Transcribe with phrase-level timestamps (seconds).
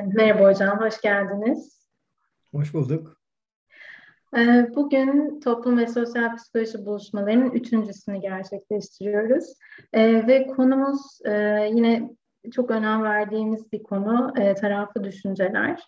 [0.00, 1.88] Merhaba hocam, hoş geldiniz.
[2.52, 3.20] Hoş bulduk.
[4.36, 9.54] Ee, bugün toplum ve sosyal psikoloji buluşmalarının üçüncüsünü gerçekleştiriyoruz.
[9.92, 11.32] Ee, ve konumuz e,
[11.72, 12.10] yine
[12.52, 15.82] çok önem verdiğimiz bir konu, e, taraflı düşünceler.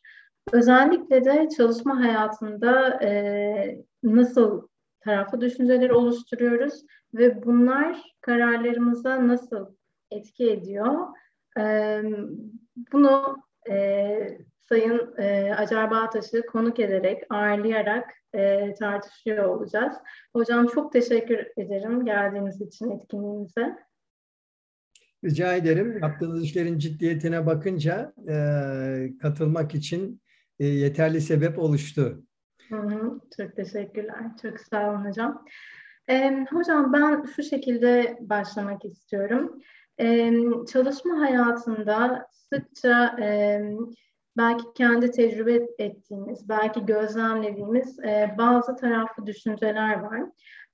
[0.53, 4.69] Özellikle de çalışma hayatında e, nasıl
[5.01, 6.83] taraflı düşünceleri oluşturuyoruz
[7.15, 9.67] ve bunlar kararlarımıza nasıl
[10.11, 11.09] etki ediyor?
[12.93, 13.37] Bunu
[13.69, 14.39] e,
[14.69, 19.95] Sayın e, Acar Bağtaş'ı konuk ederek, ağırlayarak e, tartışıyor olacağız.
[20.33, 23.77] Hocam çok teşekkür ederim geldiğiniz için etkinliğimize.
[25.25, 25.99] Rica ederim.
[26.03, 28.37] Yaptığınız işlerin ciddiyetine bakınca e,
[29.23, 30.23] katılmak için
[30.59, 32.25] e, yeterli sebep oluştu.
[32.69, 34.31] Hı hı, çok teşekkürler.
[34.43, 35.45] Çok sağ olun hocam.
[36.09, 39.61] E, hocam ben şu şekilde başlamak istiyorum.
[40.01, 40.33] E,
[40.73, 43.61] çalışma hayatında sıkça e,
[44.37, 50.23] belki kendi tecrübe ettiğimiz, belki gözlemlediğimiz e, bazı taraflı düşünceler var.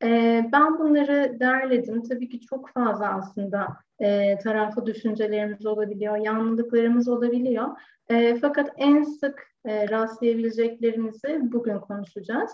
[0.03, 2.03] E, ben bunları derledim.
[2.03, 7.69] Tabii ki çok fazla aslında e, taraflı düşüncelerimiz olabiliyor, yanlılıklarımız olabiliyor.
[8.09, 12.51] E, fakat en sık e, rastlayabileceklerimizi bugün konuşacağız.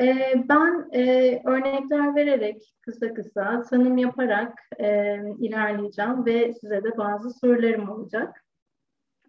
[0.00, 7.30] E, ben e, örnekler vererek kısa kısa tanım yaparak e, ilerleyeceğim ve size de bazı
[7.30, 8.44] sorularım olacak.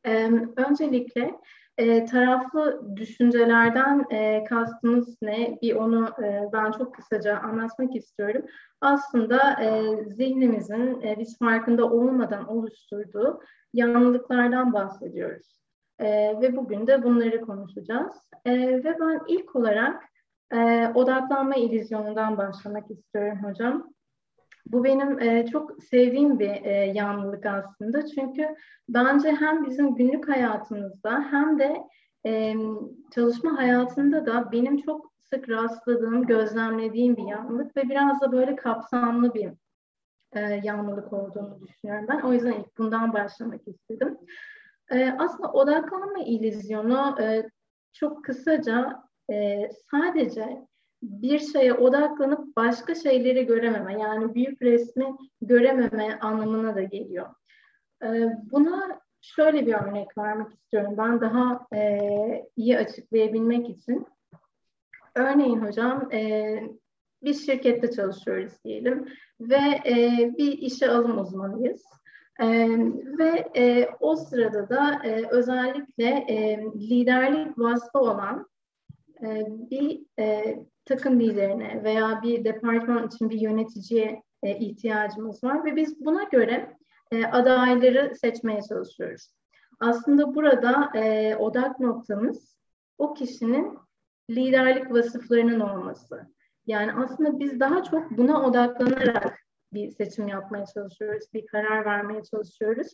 [0.06, 1.32] E, öncelikle
[1.78, 5.58] e, taraflı düşüncelerden e, kastımız ne?
[5.62, 8.46] Bir onu e, ben çok kısaca anlatmak istiyorum.
[8.82, 13.42] Aslında e, zihnimizin e, biz farkında olmadan oluşturduğu
[13.74, 15.64] yanlılıklardan bahsediyoruz.
[16.00, 16.06] E,
[16.42, 18.14] ve bugün de bunları konuşacağız.
[18.46, 20.04] E, ve ben ilk olarak
[20.54, 23.94] e, odaklanma illüzyonundan başlamak istiyorum hocam.
[24.66, 28.06] Bu benim e, çok sevdiğim bir e, yanlılık aslında.
[28.08, 28.56] Çünkü
[28.90, 31.84] bence hem bizim günlük hayatımızda hem de
[32.26, 32.56] e,
[33.16, 39.34] çalışma hayatında da benim çok sık rastladığım, gözlemlediğim bir yanlılık ve biraz da böyle kapsamlı
[39.34, 39.52] bir
[40.34, 42.22] e, yanlılık olduğunu düşünüyorum ben.
[42.22, 44.18] O yüzden ilk bundan başlamak istedim.
[44.92, 47.50] E, aslında odaklanma illüzyonu e,
[47.94, 50.68] çok kısaca e, sadece
[51.04, 55.06] bir şeye odaklanıp başka şeyleri görememe yani büyük resmi
[55.42, 57.28] görememe anlamına da geliyor.
[58.04, 62.00] Ee, buna şöyle bir örnek vermek istiyorum ben daha e,
[62.56, 64.08] iyi açıklayabilmek için.
[65.16, 66.60] Örneğin hocam e,
[67.24, 69.08] biz şirkette çalışıyoruz diyelim
[69.40, 71.84] ve e, bir işe alım uzmanıyız.
[72.40, 72.48] E,
[73.20, 78.48] ve e, o sırada da e, özellikle e, liderlik vasfı olan
[79.24, 85.76] e, bir e, takım liderine veya bir departman için bir yöneticiye e, ihtiyacımız var ve
[85.76, 86.78] biz buna göre
[87.12, 89.30] e, adayları seçmeye çalışıyoruz.
[89.80, 92.58] Aslında burada e, odak noktamız
[92.98, 93.78] o kişinin
[94.30, 96.28] liderlik vasıflarının olması.
[96.68, 99.40] Yani aslında biz daha çok buna odaklanarak
[99.74, 102.88] bir seçim yapmaya çalışıyoruz, bir karar vermeye çalışıyoruz.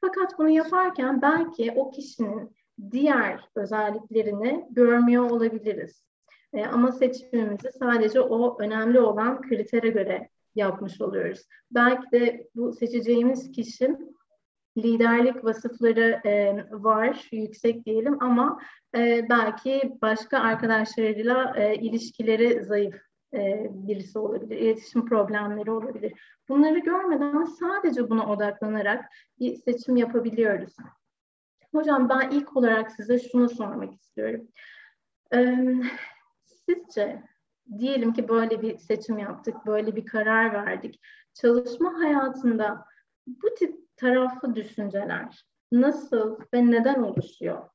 [0.00, 2.56] Fakat bunu yaparken belki o kişinin
[2.90, 6.06] diğer özelliklerini görmüyor olabiliriz.
[6.52, 11.40] E, ama seçimimizi sadece o önemli olan kritere göre yapmış oluyoruz.
[11.70, 13.96] Belki de bu seçeceğimiz kişi
[14.78, 18.60] liderlik vasıfları e, var, yüksek diyelim ama
[18.96, 22.94] e, belki başka arkadaşlarıyla e, ilişkileri zayıf
[23.34, 26.12] e, birisi olabilir, iletişim problemleri olabilir.
[26.48, 29.04] Bunları görmeden sadece buna odaklanarak
[29.40, 30.76] bir seçim yapabiliyoruz.
[31.72, 34.48] Hocam ben ilk olarak size şunu sormak istiyorum.
[35.34, 35.74] Ee,
[36.44, 37.22] sizce
[37.78, 41.00] diyelim ki böyle bir seçim yaptık, böyle bir karar verdik.
[41.34, 42.84] Çalışma hayatında
[43.26, 47.68] bu tip taraflı düşünceler nasıl ve neden oluşuyor?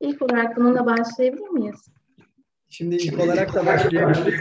[0.00, 1.88] İlk olarak bununla başlayabilir miyiz?
[2.68, 4.40] Şimdi ilk olarak da başlayabiliriz.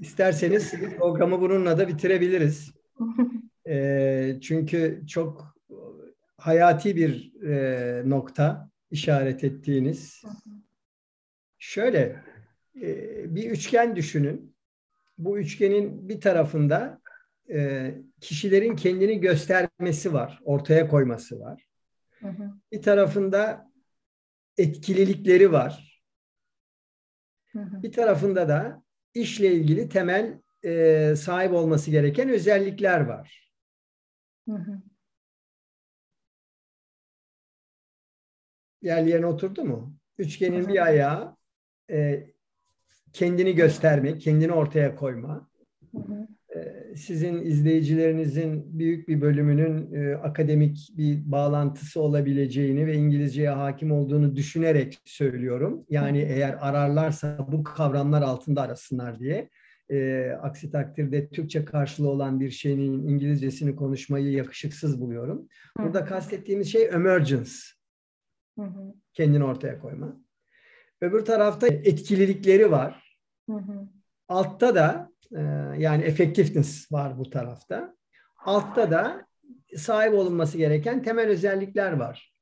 [0.00, 2.72] İsterseniz programı bununla da bitirebiliriz.
[3.68, 5.55] e, çünkü çok
[6.46, 10.22] hayati bir e, nokta işaret ettiğiniz.
[11.58, 12.22] Şöyle
[12.82, 14.56] e, bir üçgen düşünün.
[15.18, 17.00] Bu üçgenin bir tarafında
[17.50, 21.66] e, kişilerin kendini göstermesi var, ortaya koyması var.
[22.20, 22.52] Hı hı.
[22.72, 23.70] Bir tarafında
[24.58, 26.02] etkililikleri var.
[27.52, 27.82] Hı hı.
[27.82, 28.82] Bir tarafında da
[29.14, 33.52] işle ilgili temel e, sahip olması gereken özellikler var.
[34.48, 34.82] Hı hı.
[38.86, 39.96] Yerli yerine oturdu mu?
[40.18, 41.36] Üçgenin bir ayağı
[41.90, 42.26] e,
[43.12, 45.50] kendini göstermek, kendini ortaya koyma.
[46.56, 54.36] E, sizin izleyicilerinizin büyük bir bölümünün e, akademik bir bağlantısı olabileceğini ve İngilizceye hakim olduğunu
[54.36, 55.84] düşünerek söylüyorum.
[55.90, 59.48] Yani eğer ararlarsa bu kavramlar altında arasınlar diye.
[59.90, 65.48] E, aksi takdirde Türkçe karşılığı olan bir şeyin İngilizcesini konuşmayı yakışıksız buluyorum.
[65.78, 67.75] Burada kastettiğimiz şey emergence.
[69.12, 70.16] Kendini ortaya koyma.
[71.00, 73.18] Öbür tarafta etkililikleri var.
[74.28, 75.40] Altta da e,
[75.78, 77.96] yani effectiveness var bu tarafta.
[78.36, 79.26] Altta da
[79.76, 82.34] sahip olunması gereken temel özellikler var.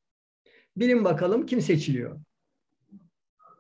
[0.77, 2.21] Bilin bakalım kim seçiliyor?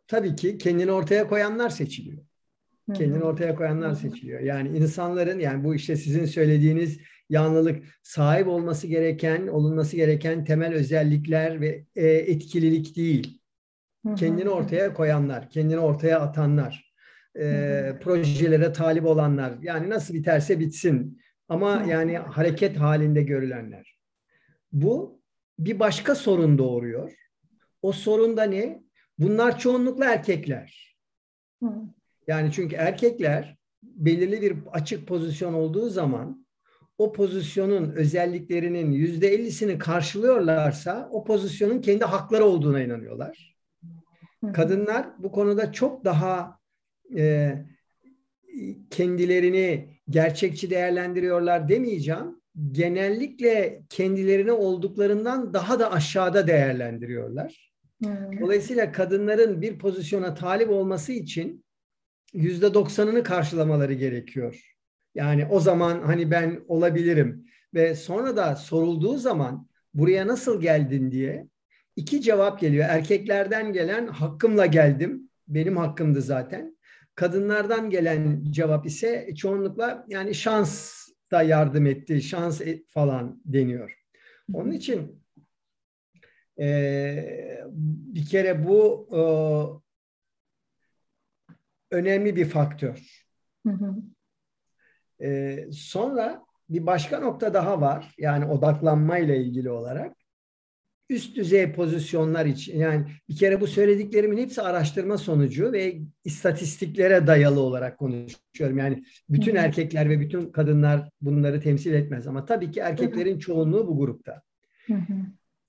[0.06, 2.24] Tabii ki kendini ortaya koyanlar seçiliyor.
[2.94, 4.40] Kendini ortaya koyanlar seçiliyor.
[4.40, 7.00] Yani insanların yani bu işte sizin söylediğiniz
[7.30, 13.40] yanlılık sahip olması gereken, olunması gereken temel özellikler ve e, etkililik değil.
[14.16, 16.94] Kendini ortaya koyanlar, kendini ortaya atanlar,
[17.38, 19.54] e, projelere talip olanlar.
[19.62, 21.20] Yani nasıl biterse bitsin.
[21.48, 23.98] Ama yani hareket halinde görülenler.
[24.72, 25.20] Bu
[25.58, 27.12] bir başka sorun doğuruyor.
[27.82, 28.82] O sorun da ne?
[29.18, 30.96] Bunlar çoğunlukla erkekler.
[32.26, 36.43] Yani çünkü erkekler belirli bir açık pozisyon olduğu zaman
[36.98, 43.54] o pozisyonun özelliklerinin yüzde ellisini karşılıyorlarsa o pozisyonun kendi hakları olduğuna inanıyorlar.
[44.52, 46.58] Kadınlar bu konuda çok daha
[47.16, 47.54] e,
[48.90, 52.40] kendilerini gerçekçi değerlendiriyorlar demeyeceğim.
[52.72, 57.74] Genellikle kendilerine olduklarından daha da aşağıda değerlendiriyorlar.
[58.40, 61.64] Dolayısıyla kadınların bir pozisyona talip olması için
[62.32, 64.73] yüzde doksanını karşılamaları gerekiyor.
[65.14, 71.48] Yani o zaman hani ben olabilirim ve sonra da sorulduğu zaman buraya nasıl geldin diye
[71.96, 72.86] iki cevap geliyor.
[72.88, 75.30] Erkeklerden gelen hakkımla geldim.
[75.48, 76.78] Benim hakkımdı zaten.
[77.14, 80.94] Kadınlardan gelen cevap ise çoğunlukla yani şans
[81.30, 83.98] da yardım etti, şans e, falan deniyor.
[84.52, 85.22] Onun için
[86.60, 87.64] e,
[88.14, 89.20] bir kere bu e,
[91.96, 93.24] önemli bir faktör.
[93.66, 93.94] Hı hı.
[95.22, 98.14] E, sonra bir başka nokta daha var.
[98.18, 100.16] Yani odaklanma ile ilgili olarak
[101.10, 107.60] üst düzey pozisyonlar için yani bir kere bu söylediklerimin hepsi araştırma sonucu ve istatistiklere dayalı
[107.60, 108.78] olarak konuşuyorum.
[108.78, 113.98] Yani bütün erkekler ve bütün kadınlar bunları temsil etmez ama tabii ki erkeklerin çoğunluğu bu
[113.98, 114.42] grupta.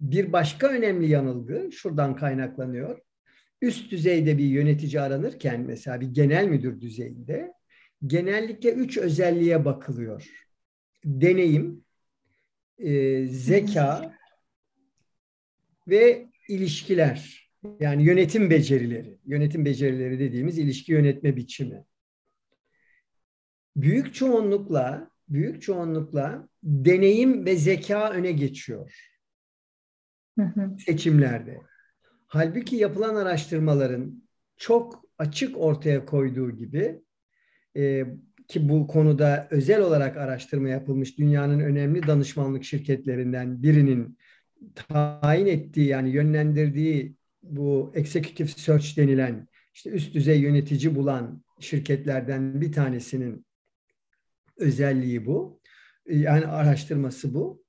[0.02, 3.00] Bir başka önemli yanılgı şuradan kaynaklanıyor.
[3.62, 7.54] Üst düzeyde bir yönetici aranırken mesela bir genel müdür düzeyinde
[8.08, 10.30] genellikle üç özelliğe bakılıyor.
[11.06, 11.86] Deneyim,
[12.78, 14.16] e, zeka
[15.88, 17.50] ve ilişkiler.
[17.80, 19.18] Yani yönetim becerileri.
[19.26, 21.86] Yönetim becerileri dediğimiz ilişki yönetme biçimi.
[23.76, 29.12] Büyük çoğunlukla büyük çoğunlukla deneyim ve zeka öne geçiyor.
[30.86, 31.62] Seçimlerde.
[32.28, 34.24] Halbuki yapılan araştırmaların
[34.58, 37.02] çok açık ortaya koyduğu gibi
[37.78, 38.06] e,
[38.48, 44.18] ki bu konuda özel olarak araştırma yapılmış dünyanın önemli danışmanlık şirketlerinden birinin
[44.76, 52.72] tayin ettiği yani yönlendirdiği bu executive search denilen işte üst düzey yönetici bulan şirketlerden bir
[52.72, 53.46] tanesinin
[54.58, 55.62] özelliği bu.
[56.10, 57.64] Yani araştırması bu.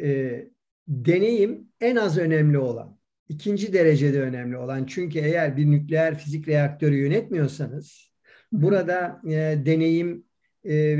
[0.00, 0.44] E,
[0.88, 2.98] deneyim en az önemli olan,
[3.28, 4.86] ikinci derecede önemli olan.
[4.86, 8.15] Çünkü eğer bir nükleer fizik reaktörü yönetmiyorsanız
[8.52, 10.24] burada e, deneyim
[10.64, 10.96] e,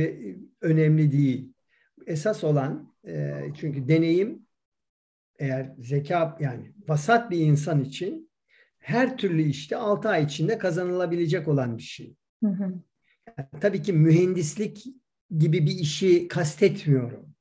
[0.60, 1.52] önemli değil.
[2.06, 4.46] Esas olan e, çünkü deneyim
[5.38, 8.30] eğer zeka yani vasat bir insan için
[8.78, 12.16] her türlü işte 6 ay içinde kazanılabilecek olan bir şey.
[12.44, 12.74] Hı hı.
[13.38, 14.86] Yani, tabii ki mühendislik
[15.38, 17.36] gibi bir işi kastetmiyorum.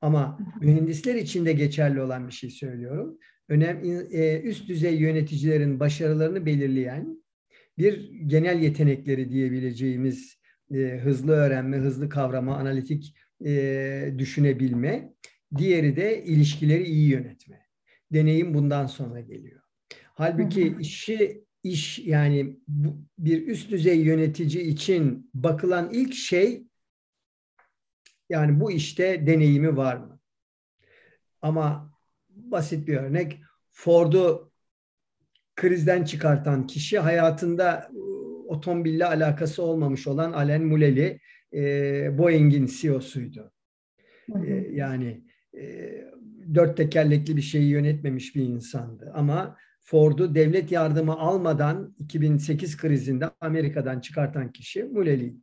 [0.00, 3.18] Ama mühendisler için de geçerli olan bir şey söylüyorum.
[3.48, 7.21] Önem, e, üst düzey yöneticilerin başarılarını belirleyen
[7.78, 10.38] bir genel yetenekleri diyebileceğimiz
[10.74, 15.12] e, hızlı öğrenme, hızlı kavrama, analitik e, düşünebilme
[15.56, 17.66] Diğeri de ilişkileri iyi yönetme.
[18.12, 19.60] Deneyim bundan sonra geliyor.
[20.14, 26.66] Halbuki işi iş yani bu, bir üst düzey yönetici için bakılan ilk şey
[28.28, 30.20] yani bu işte deneyimi var mı?
[31.42, 31.92] Ama
[32.28, 34.51] basit bir örnek Ford'u
[35.56, 37.90] krizden çıkartan kişi hayatında
[38.46, 41.20] otomobille alakası olmamış olan Alain Muleli
[41.54, 43.52] e, Boeing'in CEO'suydu.
[44.46, 45.24] E, yani
[45.58, 45.92] e,
[46.54, 49.12] dört tekerlekli bir şeyi yönetmemiş bir insandı.
[49.14, 55.36] Ama Ford'u devlet yardımı almadan 2008 krizinde Amerika'dan çıkartan kişi Muleli'ydi.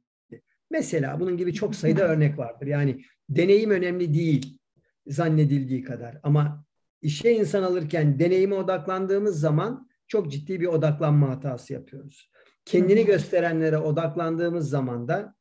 [0.71, 2.67] Mesela bunun gibi çok sayıda örnek vardır.
[2.67, 4.59] Yani deneyim önemli değil
[5.07, 6.17] zannedildiği kadar.
[6.23, 6.65] Ama
[7.01, 12.31] işe insan alırken deneyime odaklandığımız zaman çok ciddi bir odaklanma hatası yapıyoruz.
[12.65, 15.35] Kendini gösterenlere odaklandığımız zaman da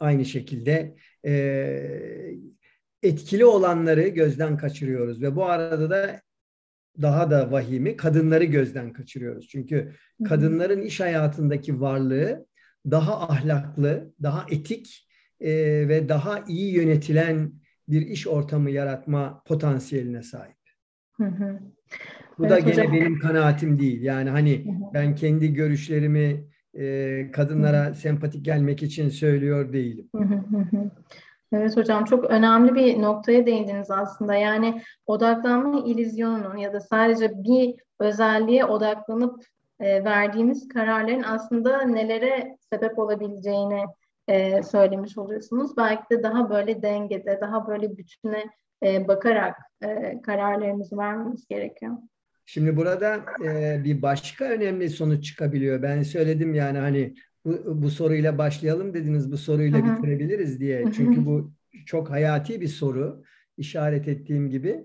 [0.00, 1.32] aynı şekilde e,
[3.02, 6.20] etkili olanları gözden kaçırıyoruz ve bu arada da
[7.02, 9.48] daha da vahimi kadınları gözden kaçırıyoruz.
[9.48, 9.92] Çünkü
[10.28, 12.46] kadınların iş hayatındaki varlığı
[12.90, 15.08] daha ahlaklı, daha etik
[15.40, 15.52] e,
[15.88, 17.52] ve daha iyi yönetilen
[17.88, 20.56] bir iş ortamı yaratma potansiyeline sahip.
[21.12, 21.60] Hı hı.
[22.38, 22.92] Bu evet, da gene hocam.
[22.92, 24.02] benim kanaatim değil.
[24.02, 24.94] Yani hani hı hı.
[24.94, 27.94] ben kendi görüşlerimi e, kadınlara hı hı.
[27.94, 30.08] sempatik gelmek için söylüyor değilim.
[30.14, 30.90] Hı hı
[31.52, 34.34] Evet hocam çok önemli bir noktaya değindiniz aslında.
[34.34, 39.44] Yani odaklanma ilizyonunun ya da sadece bir özelliğe odaklanıp
[39.80, 43.84] e, verdiğimiz kararların aslında nelere sebep olabileceğini
[44.28, 45.76] e, söylemiş oluyorsunuz.
[45.76, 48.44] Belki de daha böyle dengede, daha böyle bütüne
[48.82, 51.92] e, bakarak e, kararlarımızı vermemiz gerekiyor.
[52.46, 55.82] Şimdi burada e, bir başka önemli sonuç çıkabiliyor.
[55.82, 59.96] Ben söyledim yani hani bu, bu soruyla başlayalım dediniz, bu soruyla Hı-hı.
[59.96, 60.84] bitirebiliriz diye.
[60.96, 61.52] Çünkü bu
[61.86, 63.22] çok hayati bir soru
[63.56, 64.84] işaret ettiğim gibi.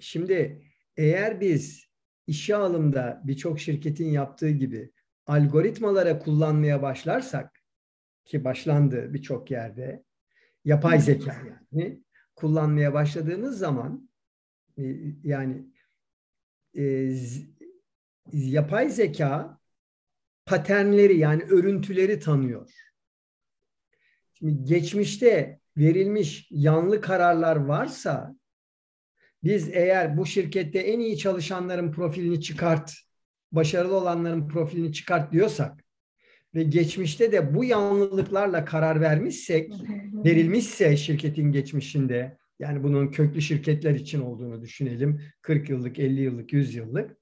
[0.00, 0.62] Şimdi
[0.96, 1.84] eğer biz
[2.26, 4.92] işe alımda birçok şirketin yaptığı gibi
[5.26, 7.60] algoritmalara kullanmaya başlarsak
[8.24, 10.04] ki başlandı birçok yerde
[10.64, 11.36] yapay zeka
[11.72, 12.02] yani
[12.34, 14.10] kullanmaya başladığımız zaman
[14.78, 14.82] e,
[15.22, 15.73] yani
[16.78, 17.14] e,
[18.32, 19.58] yapay zeka
[20.46, 22.70] paternleri yani örüntüleri tanıyor.
[24.34, 28.36] Şimdi geçmişte verilmiş yanlı kararlar varsa
[29.44, 32.92] biz eğer bu şirkette en iyi çalışanların profilini çıkart,
[33.52, 35.84] başarılı olanların profilini çıkart diyorsak
[36.54, 39.72] ve geçmişte de bu yanlılıklarla karar vermişsek,
[40.24, 46.74] verilmişse şirketin geçmişinde, yani bunun köklü şirketler için olduğunu düşünelim, 40 yıllık, 50 yıllık, 100
[46.74, 47.16] yıllık.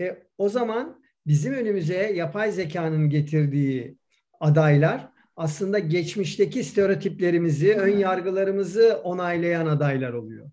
[0.00, 3.98] E, o zaman bizim önümüze yapay zekanın getirdiği
[4.40, 10.50] adaylar aslında geçmişteki stereotiplerimizi, ön yargılarımızı onaylayan adaylar oluyor.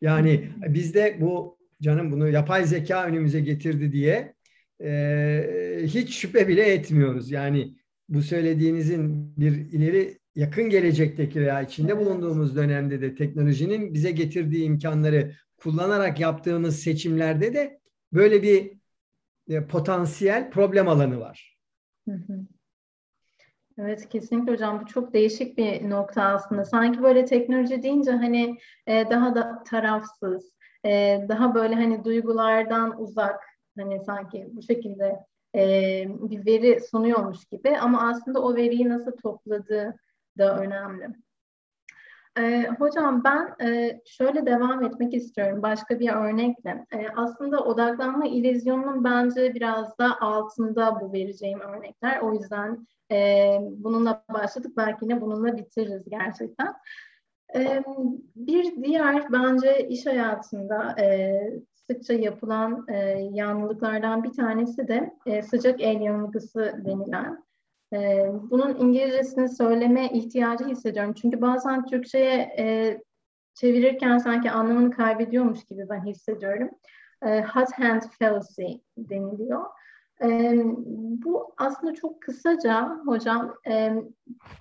[0.00, 4.34] Yani bizde bu canım bunu yapay zeka önümüze getirdi diye
[4.82, 7.30] e, hiç şüphe bile etmiyoruz.
[7.30, 7.74] Yani
[8.08, 15.32] bu söylediğinizin bir ileri yakın gelecekteki veya içinde bulunduğumuz dönemde de teknolojinin bize getirdiği imkanları
[15.56, 17.80] kullanarak yaptığımız seçimlerde de
[18.12, 18.72] böyle bir
[19.48, 21.58] e, potansiyel problem alanı var.
[23.78, 26.64] Evet kesinlikle hocam bu çok değişik bir nokta aslında.
[26.64, 30.52] Sanki böyle teknoloji deyince hani e, daha da tarafsız,
[30.84, 33.40] e, daha böyle hani duygulardan uzak
[33.78, 35.16] hani sanki bu şekilde
[35.54, 35.60] e,
[36.08, 39.94] bir veri sunuyormuş gibi ama aslında o veriyi nasıl topladığı
[40.38, 41.08] da önemli.
[42.38, 46.86] E, hocam ben e, şöyle devam etmek istiyorum başka bir örnekle.
[46.92, 52.20] E, aslında odaklanma ilizyonunun bence biraz da altında bu vereceğim örnekler.
[52.20, 56.74] O yüzden e, bununla başladık belki yine bununla bitiririz gerçekten.
[57.56, 57.82] E,
[58.36, 61.38] bir diğer bence iş hayatında e,
[61.90, 62.96] sıkça yapılan e,
[63.32, 67.47] yanlılıklardan bir tanesi de e, sıcak el yanılgısı denilen.
[67.92, 71.14] E, bunun İngilizcesini söyleme ihtiyacı hissediyorum.
[71.14, 72.98] Çünkü bazen Türkçe'ye e,
[73.54, 76.70] çevirirken sanki anlamını kaybediyormuş gibi ben hissediyorum.
[77.22, 79.64] E, hot hand fallacy deniliyor.
[80.22, 80.52] E,
[81.24, 83.92] bu aslında çok kısaca hocam e,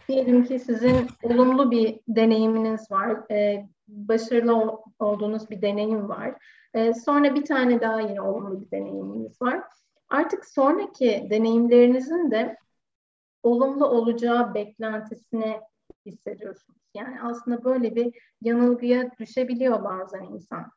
[0.08, 3.32] diyelim ki sizin olumlu bir deneyiminiz var.
[3.32, 6.34] E, başarılı olduğunuz bir deneyim var.
[6.74, 9.64] E, sonra bir tane daha yine olumlu bir deneyiminiz var.
[10.10, 12.58] Artık sonraki deneyimlerinizin de
[13.48, 15.60] olumlu olacağı beklentisini
[16.06, 16.80] hissediyorsunuz.
[16.96, 20.72] Yani aslında böyle bir yanılgıya düşebiliyor bazen insan.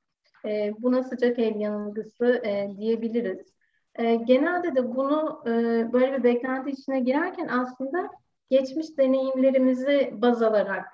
[0.44, 3.52] E, buna sıcak el yanılgısı e, diyebiliriz.
[3.94, 5.50] E, genelde de bunu e,
[5.92, 8.10] böyle bir beklenti içine girerken aslında
[8.50, 10.86] geçmiş deneyimlerimizi baz alarak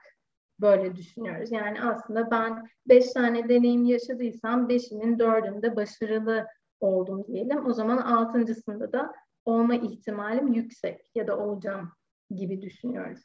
[0.61, 1.53] böyle düşünüyoruz.
[1.53, 6.47] Yani aslında ben beş tane deneyim yaşadıysam beşinin dördünde başarılı
[6.81, 7.67] oldum diyelim.
[7.67, 9.13] O zaman altıncısında da
[9.47, 11.93] olma ihtimalim yüksek ya da olacağım
[12.31, 13.23] gibi düşünüyoruz.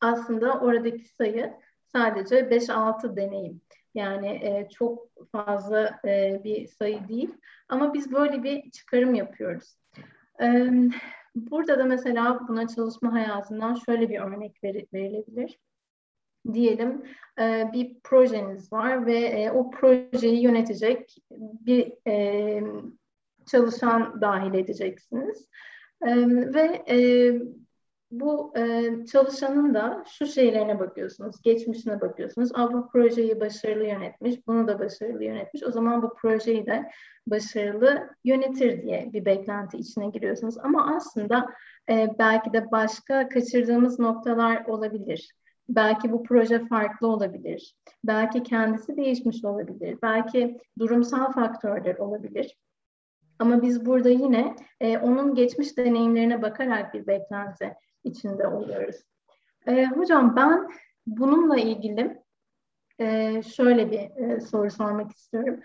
[0.00, 1.54] Aslında oradaki sayı
[1.92, 3.60] sadece 5-6 deneyim.
[3.94, 7.34] Yani e, çok fazla e, bir sayı değil.
[7.68, 9.76] Ama biz böyle bir çıkarım yapıyoruz.
[10.42, 10.70] E,
[11.34, 15.58] burada da mesela buna çalışma hayatından şöyle bir örnek ver, verilebilir.
[16.52, 17.04] Diyelim
[17.40, 22.62] e, bir projeniz var ve e, o projeyi yönetecek bir e,
[23.46, 25.48] çalışan dahil edeceksiniz.
[26.02, 26.16] E,
[26.54, 26.98] ve e,
[28.10, 32.50] bu e, çalışanın da şu şeylerine bakıyorsunuz, geçmişine bakıyorsunuz.
[32.54, 35.62] Aa, bu projeyi başarılı yönetmiş, bunu da başarılı yönetmiş.
[35.62, 36.90] O zaman bu projeyi de
[37.26, 40.58] başarılı yönetir diye bir beklenti içine giriyorsunuz.
[40.58, 41.46] Ama aslında
[41.90, 45.34] e, belki de başka kaçırdığımız noktalar olabilir.
[45.68, 47.74] Belki bu proje farklı olabilir.
[48.04, 49.98] Belki kendisi değişmiş olabilir.
[50.02, 52.56] Belki durumsal faktörler olabilir.
[53.38, 57.74] Ama biz burada yine e, onun geçmiş deneyimlerine bakarak bir beklenti
[58.04, 58.96] içinde oluyoruz.
[59.66, 60.68] E, hocam ben
[61.06, 62.22] bununla ilgili
[62.98, 65.60] e, şöyle bir e, soru sormak istiyorum.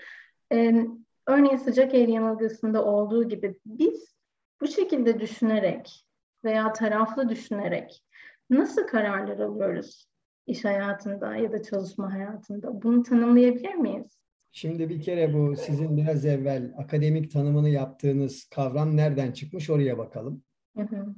[0.52, 0.86] E,
[1.28, 4.16] örneğin sıcak el yanılgısında olduğu gibi biz
[4.62, 6.06] bu şekilde düşünerek
[6.44, 8.04] veya taraflı düşünerek
[8.50, 10.10] nasıl kararlar alıyoruz
[10.48, 12.84] iş hayatında ya da çalışma hayatında?
[12.84, 14.20] Bunu tanımlayabilir miyiz?
[14.52, 20.44] Şimdi bir kere bu sizin biraz evvel akademik tanımını yaptığınız kavram nereden çıkmış oraya bakalım.
[20.78, 21.16] Hı hı.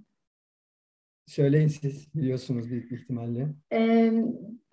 [1.25, 3.47] Söyleyin siz biliyorsunuz büyük ihtimalle.
[3.73, 4.11] Ee,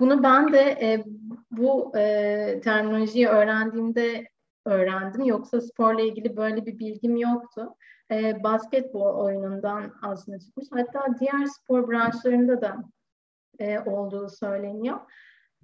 [0.00, 1.04] bunu ben de e,
[1.50, 4.28] bu e, terminolojiyi öğrendiğimde
[4.64, 5.24] öğrendim.
[5.24, 7.74] Yoksa sporla ilgili böyle bir bilgim yoktu.
[8.10, 10.66] E, basketbol oyunundan aslında çıkmış.
[10.70, 12.76] Hatta diğer spor branşlarında da
[13.58, 14.98] e, olduğu söyleniyor.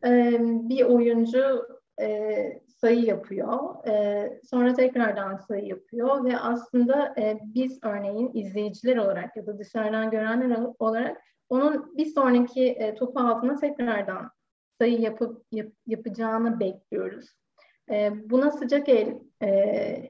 [0.05, 1.67] E, bir oyuncu
[2.01, 3.87] e, sayı yapıyor.
[3.89, 10.11] E, sonra tekrardan sayı yapıyor ve aslında e, biz örneğin izleyiciler olarak ya da dışarıdan
[10.11, 11.17] görenler olarak
[11.49, 14.31] onun bir sonraki e, topu altına tekrardan
[14.81, 17.27] sayı yapıp yap, yapacağını bekliyoruz.
[17.91, 19.49] E, buna sıcak el e,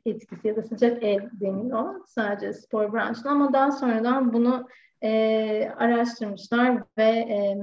[0.06, 4.68] etkisi ya da sıcak el deniyor sadece spor branşında ama daha sonradan bunu
[5.02, 7.56] e, araştırmışlar ve e,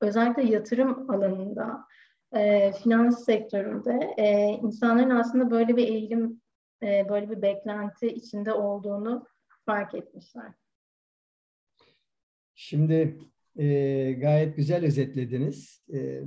[0.00, 1.89] özellikle yatırım alanında
[2.36, 6.40] e, finans sektöründe e, insanların aslında böyle bir eğilim,
[6.82, 9.26] e, böyle bir beklenti içinde olduğunu
[9.66, 10.52] fark etmişler.
[12.54, 13.18] Şimdi
[13.56, 13.66] e,
[14.12, 15.84] gayet güzel özetlediniz.
[15.92, 16.22] E,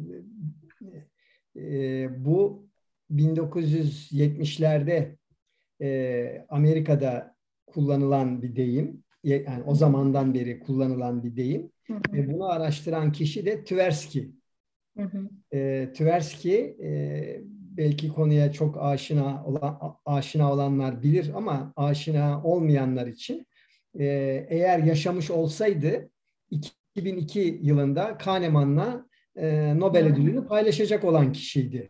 [1.56, 2.68] e, bu
[3.12, 5.18] 1970'lerde
[5.82, 9.04] e, Amerika'da kullanılan bir deyim.
[9.24, 11.72] Yani o zamandan beri kullanılan bir deyim.
[11.88, 12.14] Hı hı.
[12.14, 14.32] Ve bunu araştıran kişi de Tversky.
[14.98, 15.30] Hı hı.
[15.54, 17.42] E, Tversky e,
[17.78, 23.48] belki konuya çok aşina olan aşina olanlar bilir ama aşina olmayanlar için
[24.00, 24.06] e,
[24.50, 26.10] eğer yaşamış olsaydı
[26.52, 31.90] 2002 yılında Kahneman'la e, Nobel ödülünü paylaşacak olan kişiydi.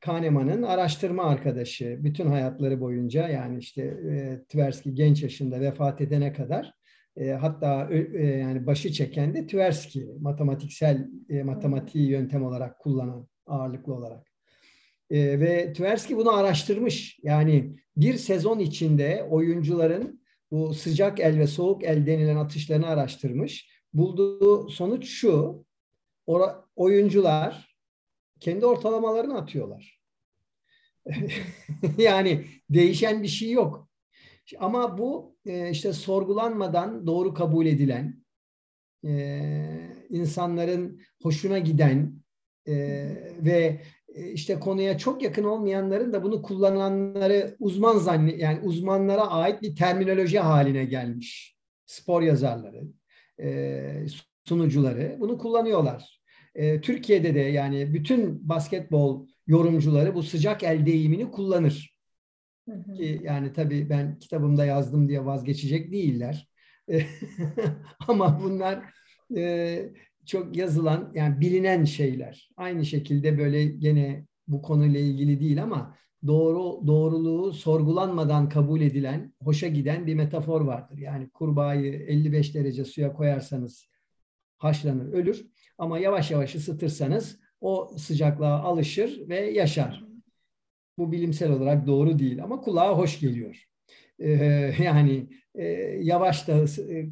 [0.00, 6.77] Kahneman'ın araştırma arkadaşı bütün hayatları boyunca yani işte e, Tversky genç yaşında vefat edene kadar
[7.18, 13.94] e, hatta e, yani başı çeken de Tversky matematiksel e, matematiği yöntem olarak kullanan ağırlıklı
[13.94, 14.26] olarak.
[15.10, 17.18] E, ve Tversky bunu araştırmış.
[17.22, 23.70] Yani bir sezon içinde oyuncuların bu sıcak el ve soğuk el denilen atışlarını araştırmış.
[23.92, 25.64] Bulduğu sonuç şu.
[26.76, 27.76] oyuncular
[28.40, 30.00] kendi ortalamalarını atıyorlar.
[31.98, 33.87] yani değişen bir şey yok.
[34.58, 38.24] Ama bu e, işte sorgulanmadan doğru kabul edilen,
[39.04, 39.40] e,
[40.10, 42.22] insanların hoşuna giden
[42.66, 42.74] e,
[43.40, 43.80] ve
[44.32, 50.38] işte konuya çok yakın olmayanların da bunu kullananları uzman zanni yani uzmanlara ait bir terminoloji
[50.38, 51.56] haline gelmiş.
[51.86, 52.84] Spor yazarları,
[54.44, 56.20] sunucuları bunu kullanıyorlar.
[56.82, 61.97] Türkiye'de de yani bütün basketbol yorumcuları bu sıcak el deyimini kullanır.
[62.96, 66.48] Ki yani tabii ben kitabımda yazdım diye vazgeçecek değiller.
[68.08, 68.84] Ama bunlar
[69.36, 69.92] e,
[70.26, 72.50] çok yazılan yani bilinen şeyler.
[72.56, 79.68] Aynı şekilde böyle gene bu konuyla ilgili değil ama doğru doğruluğu sorgulanmadan kabul edilen, hoşa
[79.68, 80.98] giden bir metafor vardır.
[80.98, 83.88] Yani kurbağayı 55 derece suya koyarsanız
[84.58, 85.46] haşlanır, ölür.
[85.78, 90.07] Ama yavaş yavaş ısıtırsanız o sıcaklığa alışır ve yaşar.
[90.98, 93.64] Bu bilimsel olarak doğru değil ama kulağa hoş geliyor.
[94.18, 94.30] Ee,
[94.84, 95.64] yani e,
[96.00, 97.08] yavaş da e,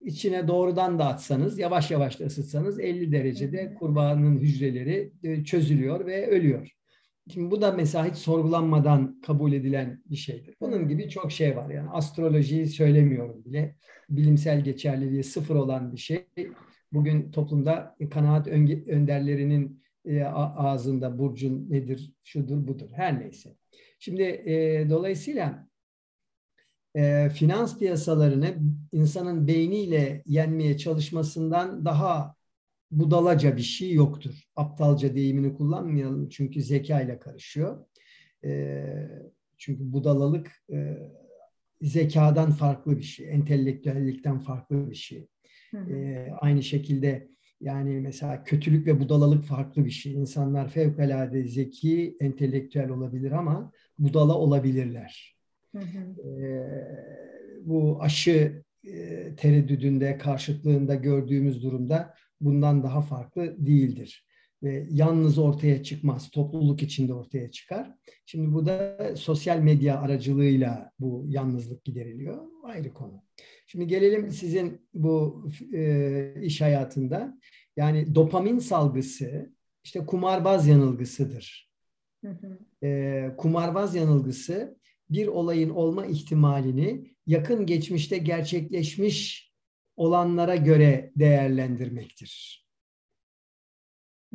[0.00, 6.26] içine doğrudan da atsanız, yavaş yavaş da ısıtsanız 50 derecede kurbağanın hücreleri e, çözülüyor ve
[6.26, 6.72] ölüyor.
[7.32, 10.54] Şimdi bu da mesela hiç sorgulanmadan kabul edilen bir şeydir.
[10.60, 11.70] Bunun gibi çok şey var.
[11.70, 13.76] Yani astrolojiyi söylemiyorum bile.
[14.10, 16.26] Bilimsel geçerliliği sıfır olan bir şey.
[16.92, 23.56] Bugün toplumda kanaat önderlerinin e, ağzında burcun nedir, şudur budur her neyse.
[23.98, 25.68] Şimdi e, dolayısıyla
[26.96, 28.56] e, finans piyasalarını
[28.92, 32.36] insanın beyniyle yenmeye çalışmasından daha
[32.90, 34.42] budalaca bir şey yoktur.
[34.56, 37.86] Aptalca deyimini kullanmayalım çünkü zeka ile karışıyor.
[38.44, 38.84] E,
[39.58, 40.96] çünkü budalalık e,
[41.82, 45.28] zekadan farklı bir şey, entelektüellikten farklı bir şey.
[45.74, 47.28] E, aynı şekilde
[47.60, 50.12] yani mesela kötülük ve budalalık farklı bir şey.
[50.12, 55.36] İnsanlar fevkalade zeki, entelektüel olabilir ama budala olabilirler.
[55.72, 56.28] Hı hı.
[56.28, 56.40] E,
[57.64, 64.25] bu aşı e, tereddüdünde, karşıtlığında gördüğümüz durumda bundan daha farklı değildir.
[64.66, 67.94] Ve yalnız ortaya çıkmaz, topluluk içinde ortaya çıkar.
[68.26, 72.38] Şimdi bu da sosyal medya aracılığıyla bu yalnızlık gideriliyor.
[72.64, 73.22] Ayrı konu.
[73.66, 77.38] Şimdi gelelim sizin bu e, iş hayatında.
[77.76, 79.52] Yani dopamin salgısı
[79.84, 81.70] işte kumarbaz yanılgısıdır.
[82.24, 82.58] Hı hı.
[82.86, 84.78] E, kumarbaz yanılgısı
[85.10, 89.52] bir olayın olma ihtimalini yakın geçmişte gerçekleşmiş
[89.96, 92.65] olanlara göre değerlendirmektir.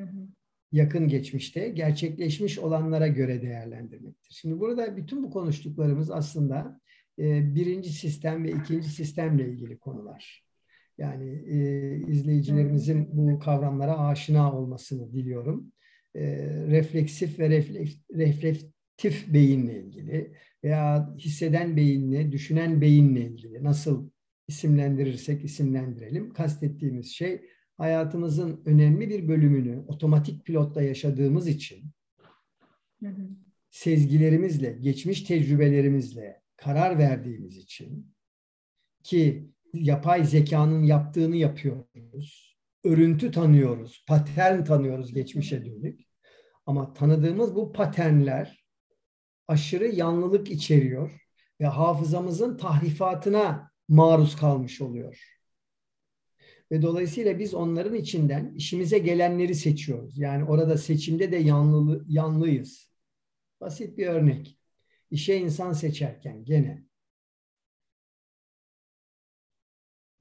[0.02, 0.28] Hı hı.
[0.72, 4.34] Yakın geçmişte gerçekleşmiş olanlara göre değerlendirmektir.
[4.42, 6.80] Şimdi burada bütün bu konuştuklarımız aslında
[7.20, 10.44] e, birinci sistem ve ikinci sistemle ilgili konular.
[10.98, 11.58] Yani e,
[12.08, 15.72] izleyicilerimizin bu kavramlara aşina olmasını diliyorum.
[16.16, 16.22] E,
[16.68, 20.32] refleksif ve refleks, reflektif beyinle ilgili
[20.64, 24.10] veya hisseden beyinle, düşünen beyinle ilgili nasıl
[24.48, 26.34] isimlendirirsek isimlendirelim.
[26.34, 27.42] Kastettiğimiz şey
[27.82, 31.92] hayatımızın önemli bir bölümünü otomatik pilotla yaşadığımız için
[33.04, 33.30] hı hı.
[33.70, 38.14] sezgilerimizle, geçmiş tecrübelerimizle karar verdiğimiz için
[39.04, 42.58] ki yapay zekanın yaptığını yapıyoruz.
[42.84, 46.02] Örüntü tanıyoruz, patern tanıyoruz geçmişe dönük.
[46.66, 48.66] Ama tanıdığımız bu paternler
[49.48, 51.28] aşırı yanlılık içeriyor
[51.62, 55.41] ve hafızamızın tahrifatına maruz kalmış oluyor.
[56.72, 60.18] Ve dolayısıyla biz onların içinden işimize gelenleri seçiyoruz.
[60.18, 62.92] Yani orada seçimde de yanlı, yanlıyız.
[63.62, 64.58] Basit bir örnek.
[65.12, 66.84] İşe insan seçerken gene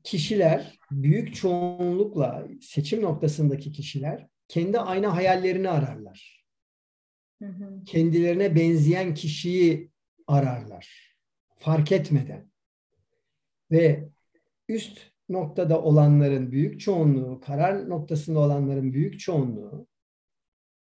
[0.04, 6.46] kişiler büyük çoğunlukla seçim noktasındaki kişiler kendi aynı hayallerini ararlar.
[7.42, 7.84] Hı hı.
[7.84, 9.90] Kendilerine benzeyen kişiyi
[10.26, 11.16] ararlar.
[11.58, 12.50] Fark etmeden.
[13.70, 14.08] Ve
[14.68, 19.86] üst noktada olanların büyük çoğunluğu, karar noktasında olanların büyük çoğunluğu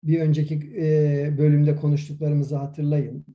[0.02, 3.26] bir önceki e, bölümde konuştuklarımızı hatırlayın.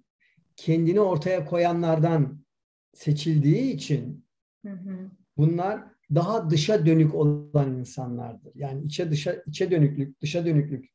[0.56, 2.46] Kendini ortaya koyanlardan
[2.94, 4.26] seçildiği için
[4.66, 5.12] hı hı.
[5.38, 5.84] bunlar
[6.16, 8.52] daha dışa dönük olan insanlardır.
[8.56, 10.90] Yani içe dışa içe dönüklük, dışa dönüklük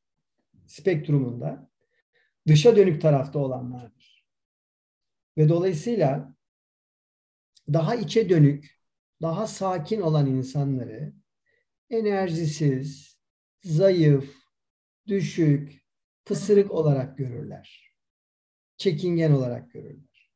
[0.66, 1.70] spektrumunda
[2.48, 4.24] dışa dönük tarafta olanlardır.
[5.38, 6.34] Ve dolayısıyla
[7.72, 8.80] daha içe dönük,
[9.22, 11.12] daha sakin olan insanları
[11.90, 13.18] enerjisiz,
[13.62, 14.35] zayıf,
[15.07, 15.85] düşük,
[16.24, 17.94] pısırık olarak görürler.
[18.77, 20.31] Çekingen olarak görürler.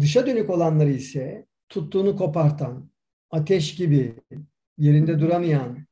[0.00, 2.90] Dışa dönük olanları ise tuttuğunu kopartan,
[3.30, 4.16] ateş gibi,
[4.78, 5.86] yerinde duramayan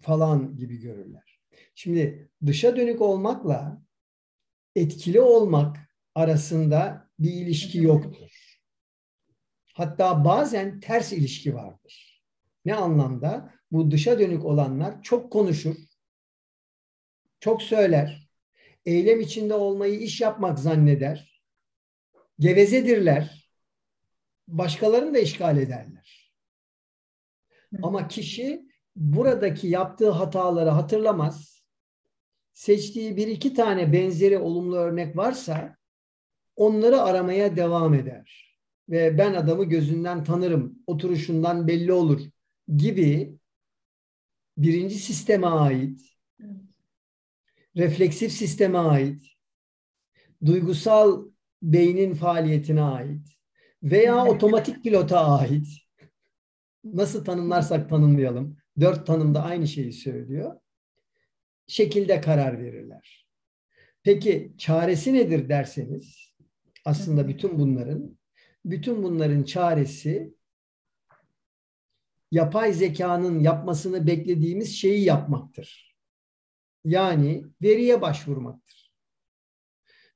[0.00, 1.40] falan gibi görürler.
[1.74, 3.82] Şimdi dışa dönük olmakla
[4.76, 5.76] etkili olmak
[6.14, 8.33] arasında bir ilişki yoktur.
[9.74, 12.22] Hatta bazen ters ilişki vardır.
[12.64, 13.54] Ne anlamda?
[13.72, 15.76] Bu dışa dönük olanlar çok konuşur,
[17.40, 18.28] çok söyler,
[18.86, 21.42] eylem içinde olmayı iş yapmak zanneder,
[22.38, 23.50] gevezedirler,
[24.48, 26.32] başkalarını da işgal ederler.
[27.82, 31.64] Ama kişi buradaki yaptığı hataları hatırlamaz,
[32.52, 35.76] seçtiği bir iki tane benzeri olumlu örnek varsa
[36.56, 38.53] onları aramaya devam eder
[38.88, 42.20] ve ben adamı gözünden tanırım, oturuşundan belli olur
[42.76, 43.38] gibi
[44.56, 46.00] birinci sisteme ait,
[47.76, 49.22] refleksif sisteme ait,
[50.46, 51.24] duygusal
[51.62, 53.28] beynin faaliyetine ait
[53.82, 55.66] veya otomatik pilota ait.
[56.84, 58.56] Nasıl tanımlarsak tanımlayalım.
[58.80, 60.60] Dört tanımda aynı şeyi söylüyor.
[61.66, 63.26] Şekilde karar verirler.
[64.02, 66.34] Peki çaresi nedir derseniz
[66.84, 68.18] aslında bütün bunların
[68.64, 70.34] bütün bunların çaresi
[72.30, 75.96] yapay zekanın yapmasını beklediğimiz şeyi yapmaktır.
[76.84, 78.94] Yani veriye başvurmaktır.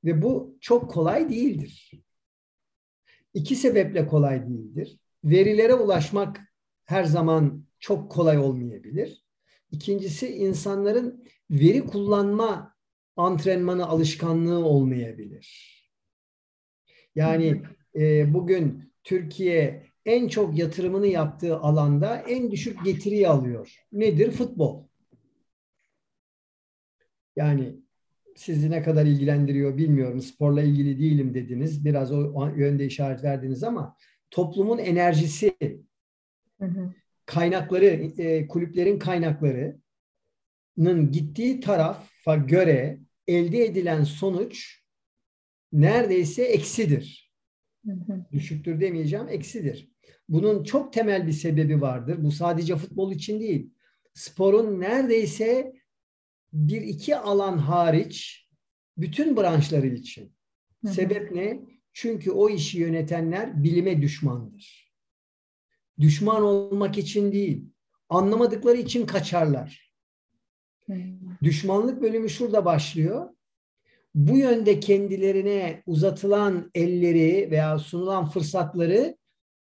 [0.04, 1.90] Ve bu çok kolay değildir.
[3.34, 4.98] İki sebeple kolay değildir.
[5.24, 6.40] Verilere ulaşmak
[6.84, 9.24] her zaman çok kolay olmayabilir.
[9.70, 12.74] İkincisi insanların veri kullanma
[13.16, 15.74] antrenmanı alışkanlığı olmayabilir.
[17.14, 17.62] Yani
[17.94, 23.76] e, bugün Türkiye en çok yatırımını yaptığı alanda en düşük getiriyi alıyor.
[23.92, 24.30] Nedir?
[24.30, 24.84] Futbol.
[27.36, 27.76] Yani
[28.36, 30.20] sizi ne kadar ilgilendiriyor bilmiyorum.
[30.20, 31.84] Sporla ilgili değilim dediniz.
[31.84, 33.96] Biraz o yönde işaret verdiniz ama
[34.30, 35.56] toplumun enerjisi
[36.60, 36.94] Hı hı.
[37.26, 37.86] Kaynakları,
[38.18, 39.82] e, kulüplerin kaynaklarının
[41.12, 44.82] gittiği tarafa göre elde edilen sonuç
[45.72, 47.27] neredeyse eksidir.
[48.32, 49.88] Düşüktür demeyeceğim, eksidir.
[50.28, 52.24] Bunun çok temel bir sebebi vardır.
[52.24, 53.70] Bu sadece futbol için değil.
[54.14, 55.72] Sporun neredeyse
[56.52, 58.48] bir iki alan hariç
[58.96, 60.32] bütün branşları için.
[60.86, 61.60] Sebep ne?
[61.92, 64.94] Çünkü o işi yönetenler bilime düşmandır.
[66.00, 67.64] Düşman olmak için değil,
[68.08, 69.94] anlamadıkları için kaçarlar.
[71.42, 73.30] Düşmanlık bölümü şurada başlıyor.
[74.18, 79.16] Bu yönde kendilerine uzatılan elleri veya sunulan fırsatları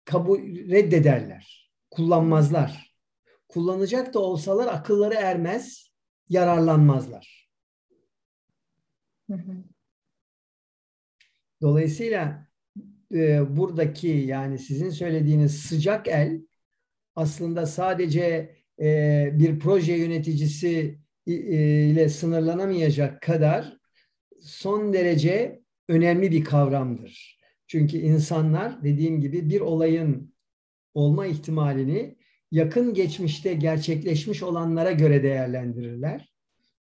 [0.05, 1.73] kabul reddederler.
[1.91, 2.97] Kullanmazlar.
[3.49, 5.91] Kullanacak da olsalar akılları ermez,
[6.29, 7.51] yararlanmazlar.
[11.63, 12.49] Dolayısıyla
[13.15, 16.47] e, buradaki yani sizin söylediğiniz sıcak el
[17.15, 23.76] aslında sadece e, bir proje yöneticisi ile sınırlanamayacak kadar
[24.41, 27.39] son derece önemli bir kavramdır.
[27.67, 30.35] Çünkü insanlar dediğim gibi bir olayın
[30.95, 32.17] olma ihtimalini
[32.51, 36.33] yakın geçmişte gerçekleşmiş olanlara göre değerlendirirler.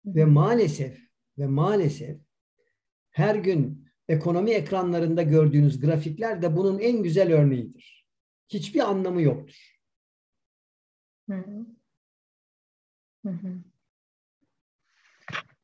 [0.07, 0.99] Ve maalesef
[1.39, 2.21] ve maalesef
[3.11, 8.07] her gün ekonomi ekranlarında gördüğünüz grafikler de bunun en güzel örneğidir.
[8.49, 9.81] Hiçbir anlamı yoktur.
[11.31, 11.67] Hı hı.
[13.25, 13.70] Hı hı.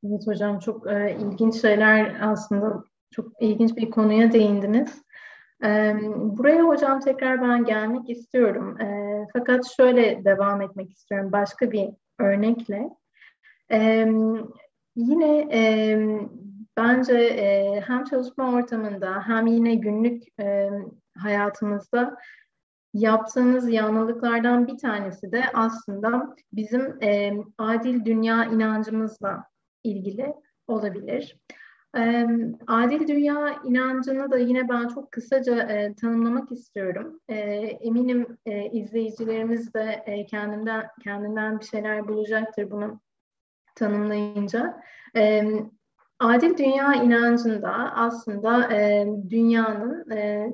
[0.05, 5.03] Evet hocam çok e, ilginç şeyler aslında çok ilginç bir konuya değindiniz.
[6.13, 8.79] Buraya hocam tekrar ben gelmek istiyorum.
[9.33, 12.91] Fakat şöyle devam etmek istiyorum başka bir örnekle.
[14.97, 15.49] Yine
[16.77, 17.17] bence
[17.87, 20.23] hem çalışma ortamında hem yine günlük
[21.19, 22.17] hayatımızda
[22.95, 26.99] yaptığımız yanlılıklardan bir tanesi de aslında bizim
[27.59, 29.45] adil dünya inancımızla
[29.87, 30.35] ilgili
[30.67, 31.37] olabilir.
[32.67, 37.21] Adil dünya inancını da yine ben çok kısaca e, tanımlamak istiyorum.
[37.29, 37.35] E,
[37.81, 43.01] eminim e, izleyicilerimiz de e, kendinden kendinden bir şeyler bulacaktır bunu
[43.75, 44.83] tanımlayınca.
[45.17, 45.45] E,
[46.19, 50.53] adil dünya inancında aslında e, dünyanın e,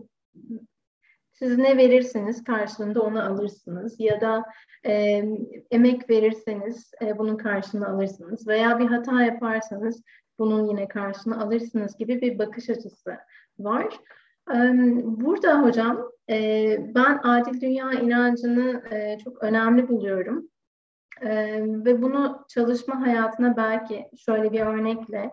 [1.32, 4.44] siz ne verirseniz karşılığında onu alırsınız ya da
[4.86, 5.24] e,
[5.70, 10.02] emek verirseniz e, bunun karşılığını alırsınız veya bir hata yaparsanız
[10.38, 13.18] bunun yine karşını alırsınız gibi bir bakış açısı
[13.58, 13.98] var.
[15.04, 16.10] Burada hocam
[16.94, 18.82] ben adil dünya inancını
[19.24, 20.48] çok önemli buluyorum.
[21.84, 25.30] Ve bunu çalışma hayatına belki şöyle bir örnekle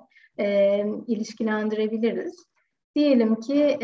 [1.07, 2.45] ilişkilendirebiliriz.
[2.95, 3.77] Diyelim ki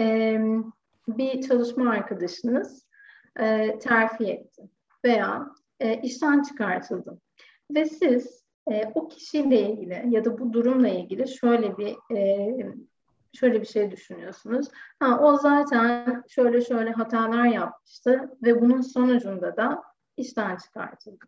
[1.08, 2.86] bir çalışma arkadaşınız
[3.80, 4.70] terfi etti
[5.06, 5.52] veya
[6.04, 7.22] işten çıkartıldı.
[7.72, 12.50] Ve siz e, o kişiyle ilgili ya da bu durumla ilgili şöyle bir e,
[13.34, 14.68] şöyle bir şey düşünüyorsunuz.
[15.00, 19.84] Ha, o zaten şöyle şöyle hatalar yapmıştı ve bunun sonucunda da
[20.18, 21.26] işten çıkartıldı.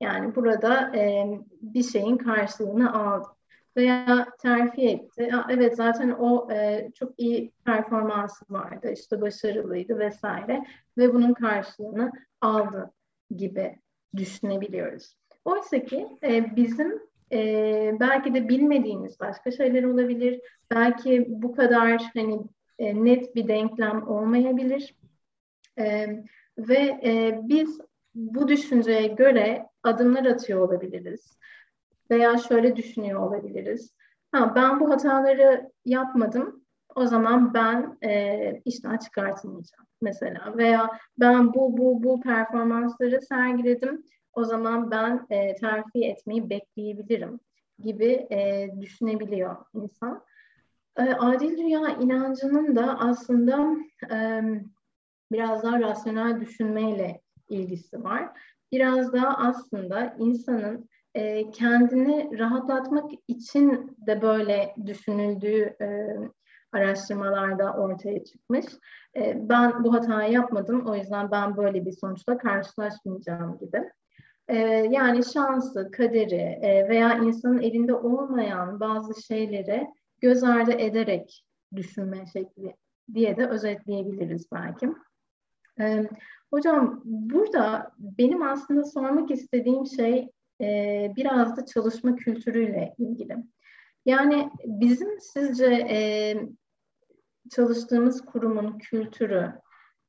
[0.00, 1.26] Yani burada e,
[1.60, 3.28] bir şeyin karşılığını aldı
[3.76, 5.30] veya terfi etti.
[5.50, 10.64] Evet zaten o e, çok iyi performansı vardı, işte başarılıydı vesaire
[10.98, 12.92] ve bunun karşılığını aldı
[13.36, 13.78] gibi
[14.16, 15.16] düşünebiliyoruz.
[15.44, 17.00] Oysa ki e, bizim
[17.32, 20.40] e, belki de bilmediğimiz başka şeyler olabilir.
[20.70, 22.40] Belki bu kadar hani
[22.78, 24.94] e, net bir denklem olmayabilir.
[25.78, 26.06] E,
[26.58, 27.80] ve e, biz
[28.14, 31.38] bu düşünceye göre adımlar atıyor olabiliriz.
[32.12, 33.94] Veya şöyle düşünüyor olabiliriz.
[34.32, 36.64] Ha, ben bu hataları yapmadım.
[36.94, 40.56] O zaman ben e, işten çıkartılmayacağım mesela.
[40.56, 47.40] Veya ben bu bu bu performansları sergiledim o zaman ben e, terfi etmeyi bekleyebilirim
[47.78, 50.24] gibi e, düşünebiliyor insan.
[50.96, 53.76] E, adil dünya inancının da aslında
[54.12, 54.42] e,
[55.32, 58.28] biraz daha rasyonel düşünmeyle ilgisi var.
[58.72, 66.16] Biraz daha aslında insanın e, kendini rahatlatmak için de böyle düşünüldüğü e,
[66.72, 68.66] araştırmalarda ortaya çıkmış.
[69.16, 73.90] E, ben bu hatayı yapmadım, o yüzden ben böyle bir sonuçla karşılaşmayacağım gibi.
[74.48, 74.56] Ee,
[74.90, 79.88] yani şansı, kaderi e, veya insanın elinde olmayan bazı şeyleri
[80.20, 81.44] göz ardı ederek
[81.76, 82.76] düşünme şekli
[83.14, 84.88] diye de özetleyebiliriz belki.
[85.80, 86.08] Ee,
[86.50, 90.30] hocam burada benim aslında sormak istediğim şey
[90.62, 93.36] e, biraz da çalışma kültürüyle ilgili.
[94.06, 95.98] Yani bizim sizce e,
[97.50, 99.52] çalıştığımız kurumun kültürü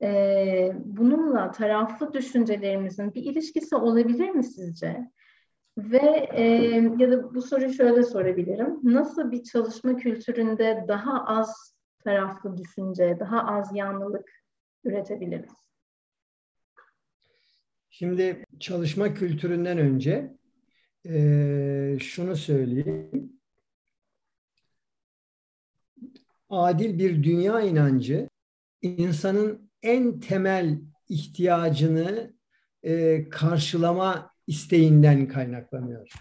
[0.01, 5.11] e, bununla taraflı düşüncelerimizin bir ilişkisi olabilir mi sizce?
[5.77, 6.43] Ve e,
[6.97, 8.79] ya da bu soruyu şöyle sorabilirim.
[8.83, 14.29] Nasıl bir çalışma kültüründe daha az taraflı düşünce, daha az yanlılık
[14.83, 15.51] üretebiliriz?
[17.89, 20.33] Şimdi çalışma kültüründen önce
[21.05, 23.39] e, şunu söyleyeyim.
[26.49, 28.29] Adil bir dünya inancı
[28.81, 32.33] insanın en temel ihtiyacını
[32.83, 36.11] e, karşılama isteğinden kaynaklanıyor.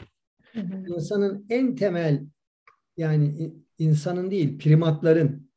[0.52, 0.94] Hı hı.
[0.94, 2.26] İnsanın en temel
[2.96, 5.50] yani insanın değil primatların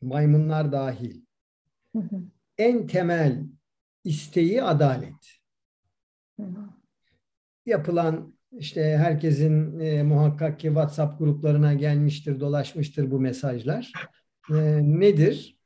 [0.00, 1.22] maymunlar dahil
[1.96, 2.22] hı
[2.58, 3.46] en temel
[4.04, 5.40] isteği adalet.
[6.36, 6.71] Hı hı.
[7.66, 13.92] Yapılan işte herkesin e, muhakkak ki WhatsApp gruplarına gelmiştir, dolaşmıştır bu mesajlar.
[14.50, 15.58] E, nedir?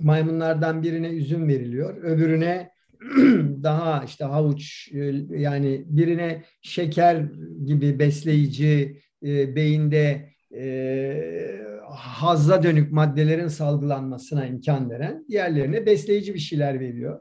[0.00, 2.70] Maymunlardan birine üzüm veriliyor, öbürüne
[3.62, 4.98] daha işte havuç e,
[5.30, 7.24] yani birine şeker
[7.64, 11.60] gibi besleyici e, beyinde e,
[11.96, 17.20] hazza dönük maddelerin salgılanmasına imkan veren diğerlerine besleyici bir şeyler veriyor.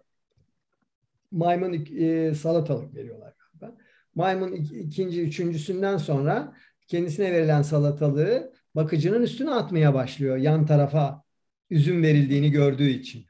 [1.32, 3.78] Maymun e, salatalık veriyorlar galiba.
[4.16, 6.54] Maymun ikinci, üçüncüsünden sonra
[6.88, 11.24] kendisine verilen salatalığı bakıcının üstüne atmaya başlıyor yan tarafa
[11.70, 13.26] üzüm verildiğini gördüğü için.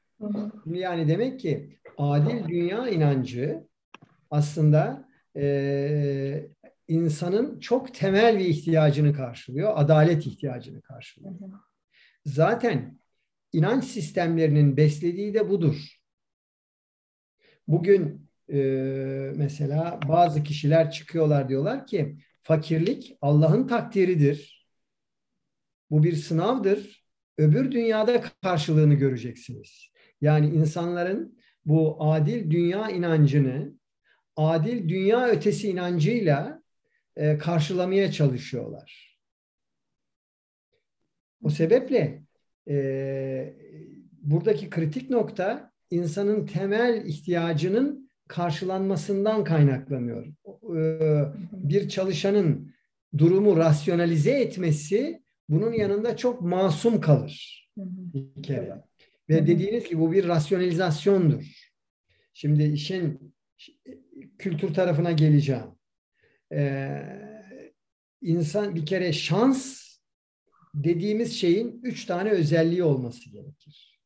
[0.65, 3.67] Yani demek ki adil dünya inancı
[4.31, 6.49] aslında e,
[6.88, 9.73] insanın çok temel bir ihtiyacını karşılıyor.
[9.75, 11.36] Adalet ihtiyacını karşılıyor.
[12.25, 12.99] Zaten
[13.53, 15.96] inanç sistemlerinin beslediği de budur.
[17.67, 18.58] Bugün e,
[19.36, 24.67] mesela bazı kişiler çıkıyorlar diyorlar ki fakirlik Allah'ın takdiridir.
[25.91, 27.08] Bu bir sınavdır.
[27.38, 29.91] Öbür dünyada karşılığını göreceksiniz.
[30.21, 33.73] Yani insanların bu adil dünya inancını
[34.36, 36.63] adil dünya ötesi inancıyla
[37.15, 39.17] e, karşılamaya çalışıyorlar.
[41.43, 42.23] O sebeple
[42.67, 43.53] e,
[44.12, 50.28] buradaki kritik nokta insanın temel ihtiyacının karşılanmasından kaynaklanıyor.
[50.78, 51.21] E,
[51.52, 52.71] bir çalışanın
[53.17, 58.84] durumu rasyonalize etmesi bunun yanında çok masum kalır bir kere.
[59.30, 61.43] Ve dediğiniz gibi bu bir rasyonalizasyondur.
[62.34, 63.34] Şimdi işin
[64.38, 65.78] kültür tarafına geleceğim
[66.54, 66.89] e,
[68.21, 69.88] insan bir kere şans
[70.73, 73.96] dediğimiz şeyin üç tane özelliği olması gerekir.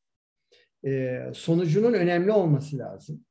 [0.85, 3.25] E, sonucunun önemli olması lazım.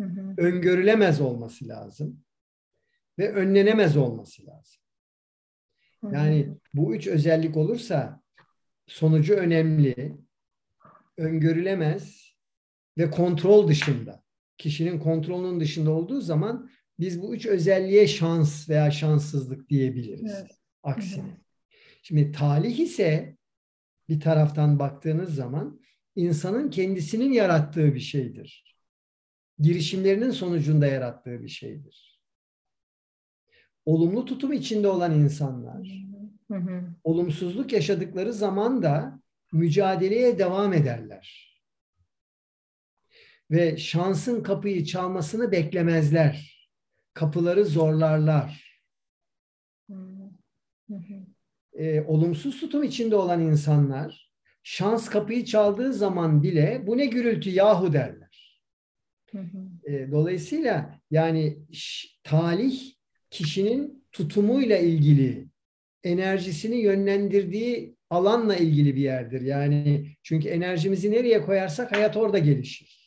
[0.00, 0.34] Hı hı.
[0.36, 2.24] Öngörülemez olması lazım.
[3.18, 4.80] Ve önlenemez olması lazım.
[6.00, 6.14] Hı hı.
[6.14, 8.22] Yani bu üç özellik olursa
[8.86, 10.16] sonucu önemli,
[11.16, 12.34] öngörülemez
[12.98, 14.22] ve kontrol dışında.
[14.58, 20.34] Kişinin kontrolünün dışında olduğu zaman biz bu üç özelliğe şans veya şanssızlık diyebiliriz.
[20.38, 20.50] Evet.
[20.82, 21.40] Aksine.
[22.02, 23.36] Şimdi talih ise
[24.08, 25.77] bir taraftan baktığınız zaman
[26.18, 28.76] insanın kendisinin yarattığı bir şeydir.
[29.58, 32.20] Girişimlerinin sonucunda yarattığı bir şeydir.
[33.84, 36.06] Olumlu tutum içinde olan insanlar,
[36.48, 36.94] hı hı.
[37.04, 41.54] olumsuzluk yaşadıkları zaman da mücadeleye devam ederler.
[43.50, 46.58] Ve şansın kapıyı çalmasını beklemezler
[47.14, 48.80] kapıları zorlarlar.
[51.72, 54.27] E, olumsuz tutum içinde olan insanlar
[54.62, 58.62] şans kapıyı çaldığı zaman bile bu ne gürültü yahu derler.
[59.86, 61.58] E, dolayısıyla yani
[62.24, 62.80] talih
[63.30, 65.48] kişinin tutumuyla ilgili
[66.04, 69.40] enerjisini yönlendirdiği alanla ilgili bir yerdir.
[69.40, 72.98] Yani çünkü enerjimizi nereye koyarsak hayat orada gelişir.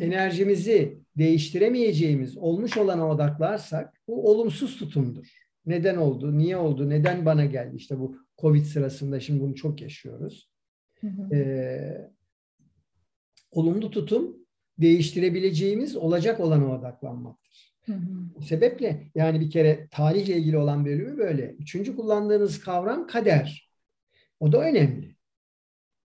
[0.00, 5.41] Enerjimizi değiştiremeyeceğimiz olmuş olana odaklarsak bu olumsuz tutumdur.
[5.66, 6.38] Neden oldu?
[6.38, 6.90] Niye oldu?
[6.90, 7.76] Neden bana geldi?
[7.76, 10.50] İşte bu Covid sırasında şimdi bunu çok yaşıyoruz.
[11.32, 12.10] Ee,
[13.50, 14.36] olumlu tutum
[14.78, 17.74] değiştirebileceğimiz olacak olana odaklanmaktır.
[17.86, 17.92] Hı
[18.36, 21.50] Bu sebeple yani bir kere tarihle ilgili olan bölümü böyle.
[21.58, 23.70] Üçüncü kullandığınız kavram kader.
[24.40, 25.16] O da önemli.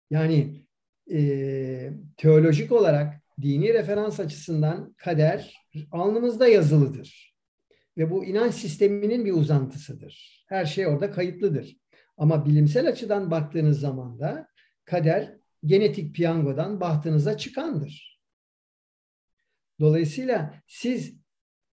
[0.09, 0.65] Yani
[1.11, 5.55] e, teolojik olarak dini referans açısından kader
[5.91, 7.34] alnımızda yazılıdır.
[7.97, 10.45] Ve bu inanç sisteminin bir uzantısıdır.
[10.47, 11.77] Her şey orada kayıtlıdır.
[12.17, 14.47] Ama bilimsel açıdan baktığınız zaman da
[14.85, 15.35] kader
[15.65, 18.21] genetik piyangodan bahtınıza çıkandır.
[19.79, 21.15] Dolayısıyla siz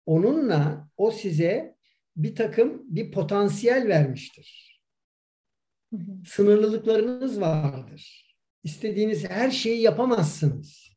[0.06, 1.76] onunla o size
[2.16, 4.80] bir takım bir potansiyel vermiştir.
[6.26, 8.36] Sınırlılıklarınız vardır.
[8.64, 10.90] istediğiniz her şeyi yapamazsınız.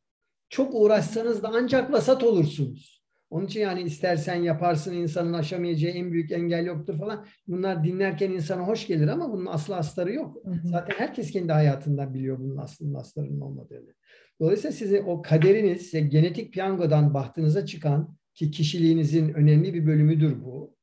[0.48, 2.99] Çok uğraşsanız da ancak vasat olursunuz.
[3.30, 7.26] Onun için yani istersen yaparsın insanın aşamayacağı en büyük engel yoktur falan.
[7.48, 10.36] Bunlar dinlerken insana hoş gelir ama bunun aslı astarı yok.
[10.64, 13.94] Zaten herkes kendi hayatından biliyor bunun aslında astarının olmadığını.
[14.40, 20.76] Dolayısıyla sizin o kaderiniz, size genetik piyangodan bahtınıza çıkan ki kişiliğinizin önemli bir bölümüdür bu.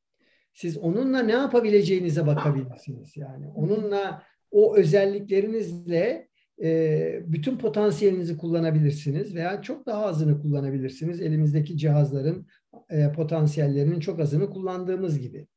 [0.53, 3.17] Siz onunla ne yapabileceğinize bakabilirsiniz.
[3.17, 6.26] Yani onunla o özelliklerinizle
[6.61, 11.21] e, bütün potansiyelinizi kullanabilirsiniz veya çok daha azını kullanabilirsiniz.
[11.21, 12.47] Elimizdeki cihazların
[12.89, 15.47] e, potansiyellerinin çok azını kullandığımız gibi.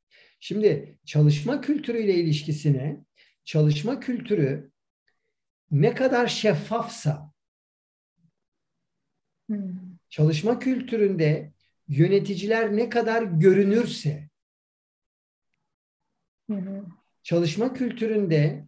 [0.40, 3.04] Şimdi çalışma kültürüyle ilişkisine
[3.44, 4.70] çalışma kültürü
[5.70, 7.32] ne kadar şeffafsa
[9.48, 9.96] hmm.
[10.08, 11.52] çalışma kültüründe
[11.88, 14.28] yöneticiler ne kadar görünürse
[17.22, 18.64] çalışma kültüründe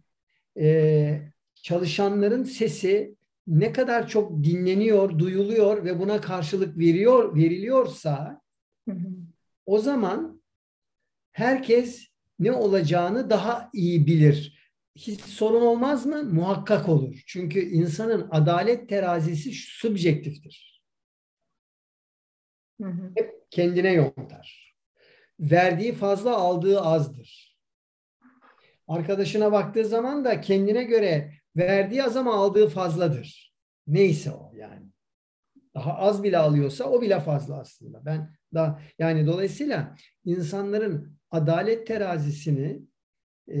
[0.59, 1.32] e,
[1.63, 3.15] çalışanların sesi
[3.47, 8.41] ne kadar çok dinleniyor, duyuluyor ve buna karşılık veriyor, veriliyorsa
[9.65, 10.43] o zaman
[11.31, 12.07] herkes
[12.39, 14.63] ne olacağını daha iyi bilir.
[14.95, 16.23] Hiç sorun olmaz mı?
[16.23, 17.23] Muhakkak olur.
[17.27, 20.83] Çünkü insanın adalet terazisi subjektiftir.
[23.15, 24.75] Hep kendine yontar.
[25.39, 27.57] Verdiği fazla aldığı azdır.
[28.87, 33.53] Arkadaşına baktığı zaman da kendine göre verdiği az ama aldığı fazladır.
[33.87, 34.85] Neyse o yani.
[35.75, 38.05] Daha az bile alıyorsa o bile fazla aslında.
[38.05, 39.95] Ben daha yani dolayısıyla
[40.25, 42.81] insanların adalet terazisini
[43.51, 43.59] e,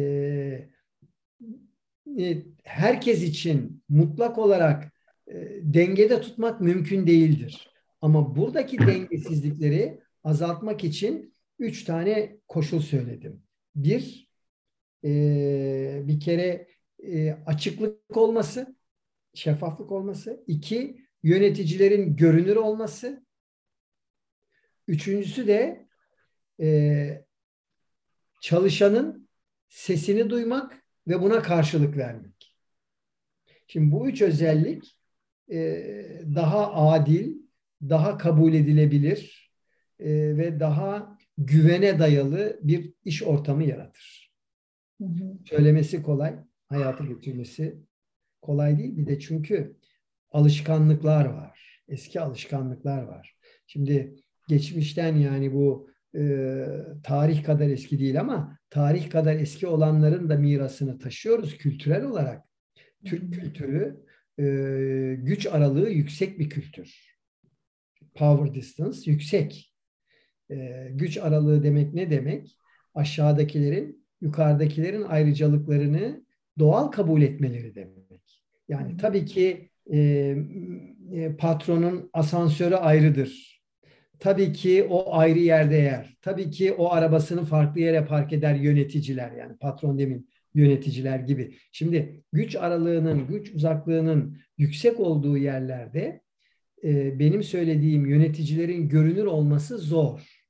[2.19, 4.93] e, herkes için mutlak olarak
[5.27, 7.69] e, dengede tutmak mümkün değildir.
[8.01, 13.43] Ama buradaki dengesizlikleri azaltmak için üç tane koşul söyledim.
[13.75, 14.29] Bir,
[15.03, 16.67] e, bir kere
[17.03, 18.75] e, açıklık olması,
[19.33, 20.43] şeffaflık olması.
[20.47, 23.25] iki yöneticilerin görünür olması.
[24.87, 25.87] Üçüncüsü de
[26.59, 27.25] e,
[28.41, 29.29] çalışanın
[29.69, 32.55] sesini duymak ve buna karşılık vermek.
[33.67, 34.99] Şimdi bu üç özellik
[35.51, 35.57] e,
[36.35, 37.35] daha adil,
[37.81, 39.51] daha kabul edilebilir
[39.99, 44.33] e, ve daha güvene dayalı bir iş ortamı yaratır.
[45.01, 45.37] Hı hı.
[45.45, 46.35] Söylemesi kolay
[46.69, 47.77] hayata geçirmesi
[48.41, 48.97] kolay değil.
[48.97, 49.77] Bir de çünkü
[50.31, 51.83] alışkanlıklar var.
[51.87, 53.37] Eski alışkanlıklar var.
[53.67, 54.15] Şimdi
[54.47, 56.65] geçmişten yani bu e,
[57.03, 62.43] tarih kadar eski değil ama tarih kadar eski olanların da mirasını taşıyoruz kültürel olarak.
[63.05, 64.03] Türk kültürü
[64.39, 64.45] e,
[65.19, 67.13] güç aralığı yüksek bir kültür.
[68.15, 69.73] Power distance yüksek.
[70.51, 72.57] E, güç aralığı demek ne demek?
[72.93, 76.22] Aşağıdakilerin yukarıdakilerin ayrıcalıklarını
[76.59, 78.03] doğal kabul etmeleri demek.
[78.67, 79.97] Yani tabii ki e,
[81.13, 83.63] e, patronun asansörü ayrıdır.
[84.19, 86.17] Tabii ki o ayrı yerde yer.
[86.21, 91.55] Tabii ki o arabasını farklı yere park eder yöneticiler yani patron demin yöneticiler gibi.
[91.71, 96.21] Şimdi güç aralığının, güç uzaklığının yüksek olduğu yerlerde
[96.83, 100.43] e, benim söylediğim yöneticilerin görünür olması zor.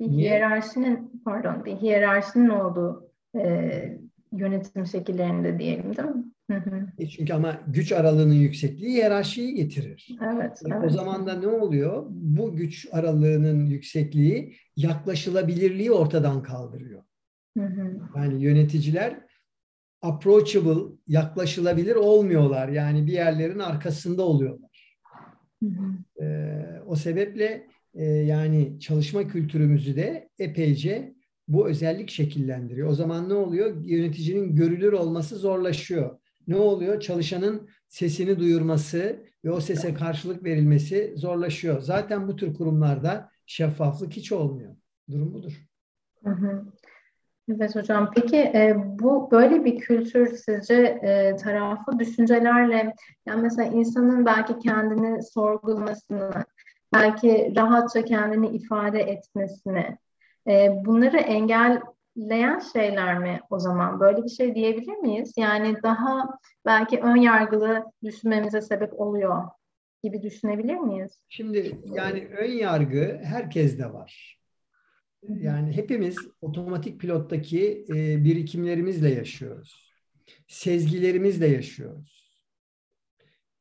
[0.00, 3.98] Bir hiyerarşinin pardon bir hiyerarşinin olduğu e,
[4.38, 6.24] yönetim şekillerinde diyelim değil mi?
[6.98, 10.08] E çünkü ama güç aralığının yüksekliği hiyerarşiyi getirir.
[10.22, 10.84] Evet, evet.
[10.84, 12.06] O zaman da ne oluyor?
[12.10, 17.02] Bu güç aralığının yüksekliği yaklaşılabilirliği ortadan kaldırıyor.
[17.58, 18.00] Hı hı.
[18.16, 19.20] Yani yöneticiler
[20.02, 22.68] approachable, yaklaşılabilir olmuyorlar.
[22.68, 24.98] Yani bir yerlerin arkasında oluyorlar.
[25.62, 26.22] Hı hı.
[26.24, 31.14] Ee, o sebeple e, yani çalışma kültürümüzü de epeyce
[31.48, 32.88] bu özellik şekillendiriyor.
[32.88, 33.84] O zaman ne oluyor?
[33.84, 36.18] Yöneticinin görülür olması zorlaşıyor.
[36.48, 37.00] Ne oluyor?
[37.00, 41.80] Çalışanın sesini duyurması ve o sese karşılık verilmesi zorlaşıyor.
[41.80, 44.76] Zaten bu tür kurumlarda şeffaflık hiç olmuyor.
[45.10, 45.66] Durum budur.
[47.54, 48.10] Evet hocam.
[48.14, 52.94] Peki e, bu böyle bir kültür sizce e, taraflı düşüncelerle
[53.26, 56.30] yani mesela insanın belki kendini sorgulamasını,
[56.94, 59.98] belki rahatça kendini ifade etmesini
[60.48, 64.00] e, bunları engelleyen şeyler mi o zaman?
[64.00, 65.32] Böyle bir şey diyebilir miyiz?
[65.36, 69.42] Yani daha belki ön yargılı düşünmemize sebep oluyor
[70.02, 71.20] gibi düşünebilir miyiz?
[71.28, 74.36] Şimdi yani ön yargı herkeste var.
[75.28, 79.92] Yani hepimiz otomatik pilottaki e, birikimlerimizle yaşıyoruz.
[80.48, 82.40] Sezgilerimizle yaşıyoruz.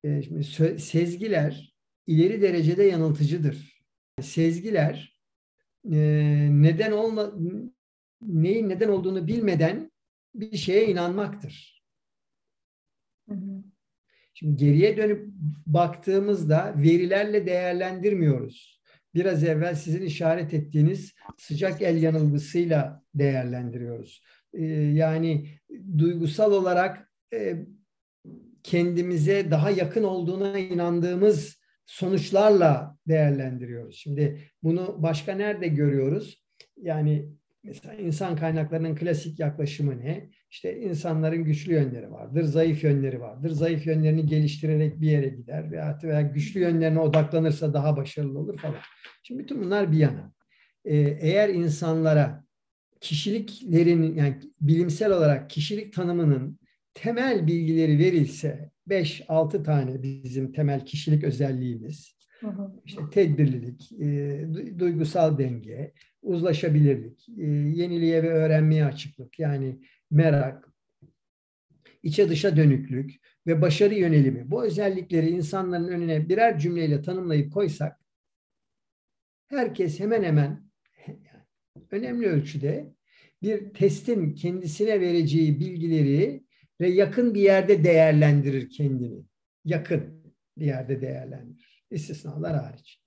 [0.03, 0.43] E, şimdi
[0.79, 1.73] sezgiler
[2.07, 3.81] ileri derecede yanıltıcıdır.
[4.21, 5.14] Sezgiler
[5.91, 5.97] e,
[6.51, 7.31] neden olma
[8.21, 9.91] neyin neden olduğunu bilmeden
[10.35, 11.83] bir şeye inanmaktır.
[14.33, 15.27] Şimdi geriye dönüp
[15.65, 18.81] baktığımızda verilerle değerlendirmiyoruz.
[19.15, 24.23] Biraz evvel sizin işaret ettiğiniz sıcak el yanılgısıyla değerlendiriyoruz.
[24.53, 25.47] Ee, yani
[25.97, 27.65] duygusal olarak e,
[28.63, 33.95] kendimize daha yakın olduğuna inandığımız sonuçlarla değerlendiriyoruz.
[33.95, 36.43] Şimdi bunu başka nerede görüyoruz?
[36.77, 37.29] Yani
[37.63, 40.29] mesela insan kaynaklarının klasik yaklaşımı ne?
[40.51, 43.49] İşte insanların güçlü yönleri vardır, zayıf yönleri vardır.
[43.49, 48.79] Zayıf yönlerini geliştirerek bir yere gider veya, veya güçlü yönlerine odaklanırsa daha başarılı olur falan.
[49.23, 50.33] Şimdi bütün bunlar bir yana.
[50.85, 52.45] Ee, eğer insanlara
[53.01, 56.59] kişiliklerin yani bilimsel olarak kişilik tanımının
[56.95, 62.15] temel bilgileri verilse 5-6 tane bizim temel kişilik özelliğimiz.
[62.85, 69.79] işte tedbirlilik, e, duygusal denge, uzlaşabilirlik, e, yeniliğe ve öğrenmeye açıklık yani
[70.11, 70.69] merak,
[72.03, 73.15] içe dışa dönüklük
[73.47, 74.51] ve başarı yönelimi.
[74.51, 77.99] Bu özellikleri insanların önüne birer cümleyle tanımlayıp koysak
[79.47, 80.65] herkes hemen hemen
[81.91, 82.93] önemli ölçüde
[83.41, 86.44] bir testin kendisine vereceği bilgileri
[86.81, 89.25] ve yakın bir yerde değerlendirir kendini.
[89.65, 91.85] Yakın bir yerde değerlendirir.
[91.91, 93.01] İstisnalar hariç.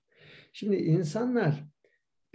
[0.53, 1.63] Şimdi insanlar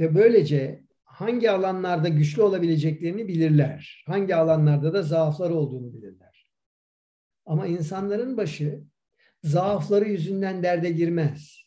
[0.01, 4.05] ve böylece hangi alanlarda güçlü olabileceklerini bilirler.
[4.07, 6.51] Hangi alanlarda da zaafları olduğunu bilirler.
[7.47, 8.85] Ama insanların başı
[9.43, 11.64] zaafları yüzünden derde girmez.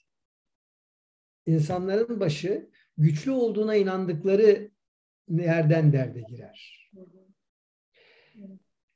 [1.46, 4.72] İnsanların başı güçlü olduğuna inandıkları
[5.30, 6.90] yerden derde girer.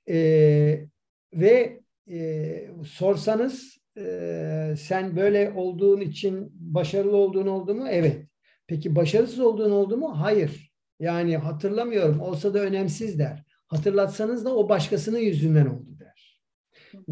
[0.09, 0.85] Ee,
[1.33, 7.87] ve e, sorsanız e, sen böyle olduğun için başarılı olduğun oldu mu?
[7.89, 8.27] Evet.
[8.67, 10.21] Peki başarısız olduğun oldu mu?
[10.21, 10.71] Hayır.
[10.99, 12.19] Yani hatırlamıyorum.
[12.19, 13.43] Olsa da önemsiz der.
[13.67, 16.41] Hatırlatsanız da o başkasının yüzünden oldu der.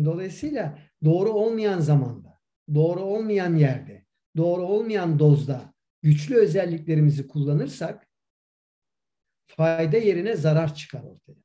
[0.06, 2.40] Dolayısıyla doğru olmayan zamanda,
[2.76, 4.06] doğru olmayan yerde,
[4.38, 8.08] doğru olmayan dozda güçlü özelliklerimizi kullanırsak
[9.48, 11.39] fayda yerine zarar çıkar ortaya.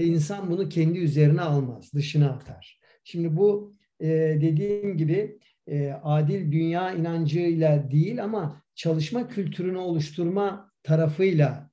[0.00, 2.80] Ve insan bunu kendi üzerine almaz, dışına atar.
[3.04, 4.08] Şimdi bu e,
[4.40, 11.70] dediğim gibi e, adil dünya inancıyla değil ama çalışma kültürünü oluşturma tarafıyla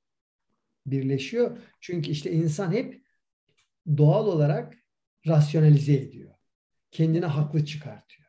[0.86, 1.58] birleşiyor.
[1.80, 3.02] Çünkü işte insan hep
[3.96, 4.76] doğal olarak
[5.26, 6.34] rasyonalize ediyor.
[6.90, 8.28] Kendini haklı çıkartıyor.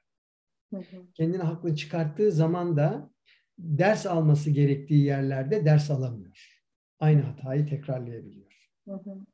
[1.14, 3.12] Kendini haklı çıkarttığı zaman da
[3.58, 6.62] ders alması gerektiği yerlerde ders alamıyor.
[7.00, 8.70] Aynı hatayı tekrarlayabiliyor.
[8.88, 9.26] Hı hı.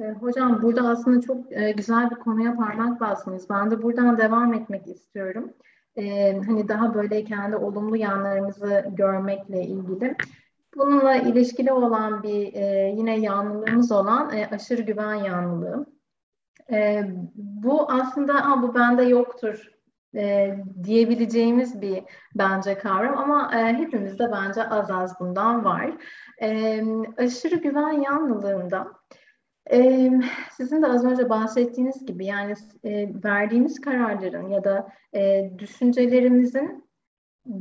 [0.00, 3.50] E, hocam burada aslında çok e, güzel bir konuya parmak bastınız.
[3.50, 5.52] Ben de buradan devam etmek istiyorum.
[5.96, 10.16] E, hani daha böyle kendi olumlu yanlarımızı görmekle ilgili.
[10.76, 12.52] Bununla ilişkili olan bir
[12.96, 15.86] yine yanlılığımız olan aşırı güven yanlılığı.
[17.36, 19.70] bu aslında bu bende yoktur
[20.84, 22.02] diyebileceğimiz bir
[22.34, 25.90] bence kavram ama hepimizde bence az az bundan var.
[27.18, 28.92] aşırı güven yanlılığında
[29.72, 30.10] ee,
[30.52, 32.54] sizin de az önce bahsettiğiniz gibi yani
[32.84, 36.88] e, verdiğimiz kararların ya da e, düşüncelerimizin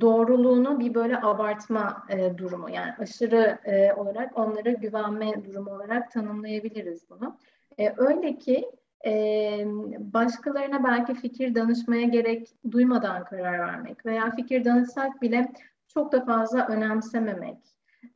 [0.01, 7.09] doğruluğunu bir böyle abartma e, durumu yani aşırı e, olarak onlara güvenme durumu olarak tanımlayabiliriz
[7.09, 7.37] bunu.
[7.79, 8.71] E, öyle ki
[9.05, 9.63] e,
[9.99, 15.51] başkalarına belki fikir danışmaya gerek duymadan karar vermek veya fikir danışsak bile
[15.87, 17.57] çok da fazla önemsememek.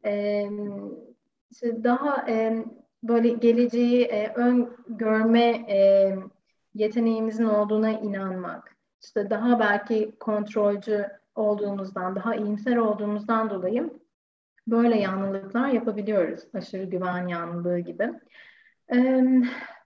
[0.06, 0.46] E,
[1.52, 2.66] işte daha e,
[3.04, 6.16] böyle geleceği e, ön görme e,
[6.74, 13.90] yeteneğimizin olduğuna inanmak, işte daha belki kontrolcü olduğumuzdan, daha iyimser olduğumuzdan dolayı
[14.68, 16.42] böyle yanlılıklar yapabiliyoruz.
[16.54, 18.10] Aşırı güven yanlılığı gibi.
[18.94, 19.26] Ee,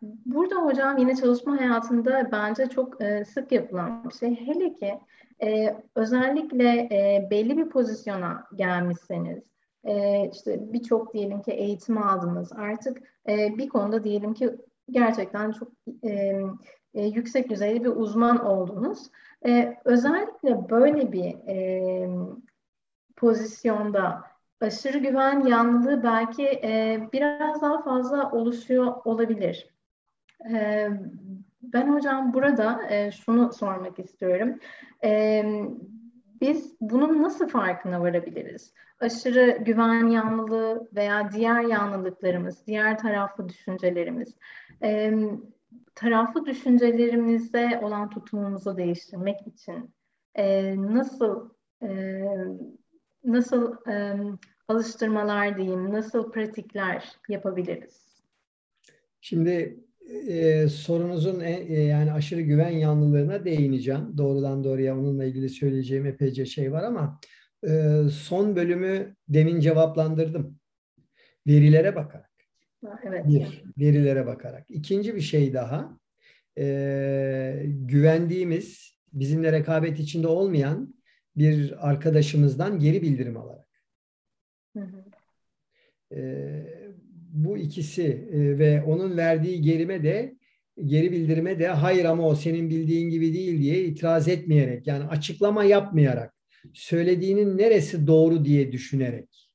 [0.01, 4.47] burada hocam yine çalışma hayatında bence çok e, sık yapılan bir şey.
[4.47, 4.99] Hele ki
[5.43, 9.43] e, özellikle e, belli bir pozisyona gelmişseniz,
[9.85, 12.51] e, işte birçok diyelim ki eğitim aldınız.
[12.53, 12.97] Artık
[13.29, 14.55] e, bir konuda diyelim ki
[14.91, 15.71] gerçekten çok
[16.03, 16.41] e,
[16.93, 19.11] e, yüksek düzeyde bir uzman oldunuz.
[19.45, 22.09] E, özellikle böyle bir e,
[23.15, 24.23] pozisyonda
[24.61, 26.59] aşırı güven yanlılığı belki
[27.13, 29.75] biraz daha fazla oluşuyor olabilir.
[31.61, 32.81] Ben hocam burada
[33.11, 34.59] şunu sormak istiyorum.
[36.41, 38.73] Biz bunun nasıl farkına varabiliriz?
[38.99, 44.35] Aşırı güven yanlılığı veya diğer yanlılıklarımız, diğer taraflı düşüncelerimiz,
[44.83, 45.13] e,
[45.95, 49.93] taraflı düşüncelerimizde olan tutumumuzu değiştirmek için
[50.35, 51.49] e, nasıl
[51.83, 52.21] e,
[53.23, 54.17] nasıl e,
[54.67, 58.05] alıştırmalar diyeyim, nasıl pratikler yapabiliriz?
[59.21, 59.84] Şimdi
[60.27, 64.17] e, sorunuzun e, yani aşırı güven yanlılığına değineceğim.
[64.17, 67.19] Doğrudan doğruya onunla ilgili söyleyeceğim epeyce şey var ama
[67.67, 70.59] e, son bölümü demin cevaplandırdım.
[71.47, 72.31] Verilere bakarak.
[73.03, 73.25] Evet.
[73.27, 74.65] Bir, verilere bakarak.
[74.69, 75.99] İkinci bir şey daha.
[76.57, 80.95] E, güvendiğimiz, bizimle rekabet içinde olmayan
[81.35, 83.69] bir arkadaşımızdan geri bildirim alarak.
[84.73, 85.03] Hı hı.
[86.15, 86.21] E,
[87.35, 90.35] bu ikisi e, ve onun verdiği gerime de
[90.85, 95.63] geri bildirime de hayır ama o senin bildiğin gibi değil diye itiraz etmeyerek yani açıklama
[95.63, 96.33] yapmayarak
[96.73, 99.49] söylediğinin neresi doğru diye düşünerek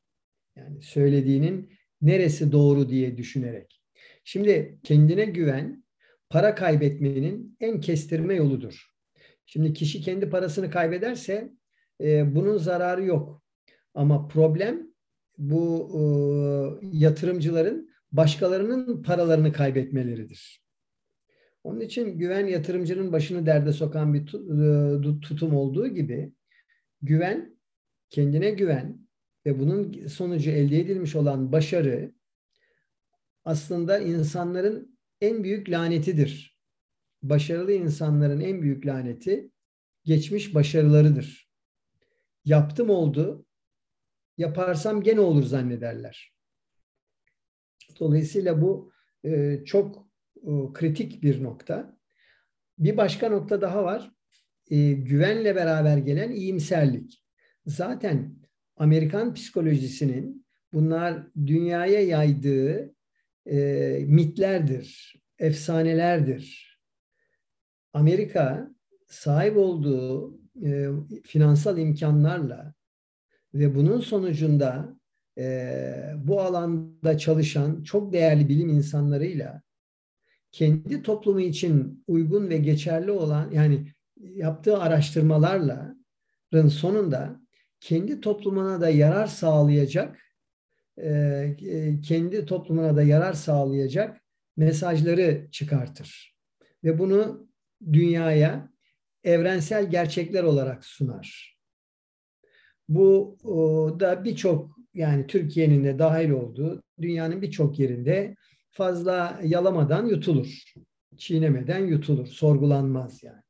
[0.57, 1.71] yani söylediğinin
[2.03, 3.81] neresi doğru diye düşünerek.
[4.25, 5.85] Şimdi kendine güven
[6.31, 8.91] para kaybetmenin en kestirme yoludur.
[9.47, 11.51] Şimdi kişi kendi parasını kaybederse
[12.01, 13.43] e, bunun zararı yok.
[13.95, 14.90] Ama problem
[15.41, 16.01] bu e,
[16.93, 20.65] yatırımcıların başkalarının paralarını kaybetmeleridir.
[21.65, 26.33] Onun için güven yatırımcının başını derde sokan bir e, tutum olduğu gibi
[27.03, 27.59] güven,
[28.11, 29.09] kendine güven
[29.47, 32.13] ve bunun sonucu elde edilmiş olan başarı
[33.45, 36.59] aslında insanların en büyük lanetidir.
[37.23, 39.51] Başarılı insanların en büyük laneti
[40.05, 41.51] geçmiş başarılarıdır.
[42.45, 43.47] Yaptım oldu,
[44.41, 46.35] yaparsam gene olur zannederler.
[48.01, 48.93] Dolayısıyla bu
[49.25, 51.99] e, çok e, kritik bir nokta.
[52.79, 54.13] Bir başka nokta daha var.
[54.71, 57.25] E, güvenle beraber gelen iyimserlik.
[57.67, 58.37] Zaten
[58.77, 62.95] Amerikan psikolojisinin bunlar dünyaya yaydığı
[64.07, 66.79] mitlerdir, efsanelerdir.
[67.93, 68.71] Amerika
[69.07, 70.39] sahip olduğu
[71.25, 72.75] finansal imkanlarla
[73.55, 74.97] ve bunun sonucunda
[75.39, 79.63] e, bu alanda çalışan çok değerli bilim insanlarıyla
[80.53, 83.87] kendi toplumu için uygun ve geçerli olan yani
[84.21, 85.95] yaptığı araştırmalarla
[86.69, 87.41] sonunda
[87.81, 90.19] kendi toplumuna da yarar sağlayacak
[91.03, 91.57] e,
[92.03, 94.21] kendi toplumuna da yarar sağlayacak
[94.57, 96.37] mesajları çıkartır.
[96.85, 97.49] Ve bunu
[97.93, 98.71] dünyaya
[99.25, 101.60] evrensel gerçekler olarak sunar.
[102.91, 103.37] Bu
[104.01, 108.37] da birçok yani Türkiye'nin de dahil olduğu dünyanın birçok yerinde
[108.71, 110.65] fazla yalamadan yutulur.
[111.17, 112.27] Çiğnemeden yutulur.
[112.27, 113.43] Sorgulanmaz yani.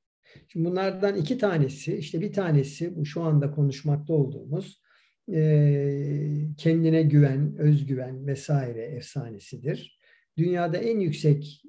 [0.49, 4.82] Şimdi bunlardan iki tanesi işte bir tanesi bu şu anda konuşmakta olduğumuz
[6.57, 9.99] kendine güven, özgüven vesaire efsanesidir.
[10.38, 11.62] Dünyada en yüksek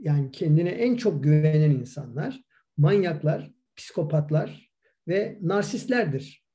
[0.00, 2.40] yani kendine en çok güvenen insanlar
[2.76, 4.70] manyaklar, psikopatlar
[5.08, 6.45] ve narsistlerdir.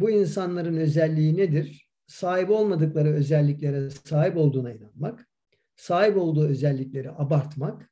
[0.00, 1.88] Bu insanların özelliği nedir?
[2.06, 5.28] Sahip olmadıkları özelliklere sahip olduğuna inanmak,
[5.76, 7.90] sahip olduğu özellikleri abartmak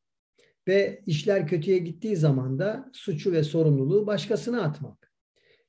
[0.69, 5.13] ve işler kötüye gittiği zaman da suçu ve sorumluluğu başkasına atmak.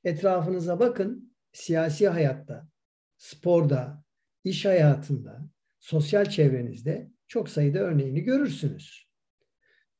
[0.04, 2.68] Etrafınıza bakın, siyasi hayatta,
[3.16, 4.04] sporda,
[4.44, 5.48] iş hayatında,
[5.80, 9.08] sosyal çevrenizde çok sayıda örneğini görürsünüz.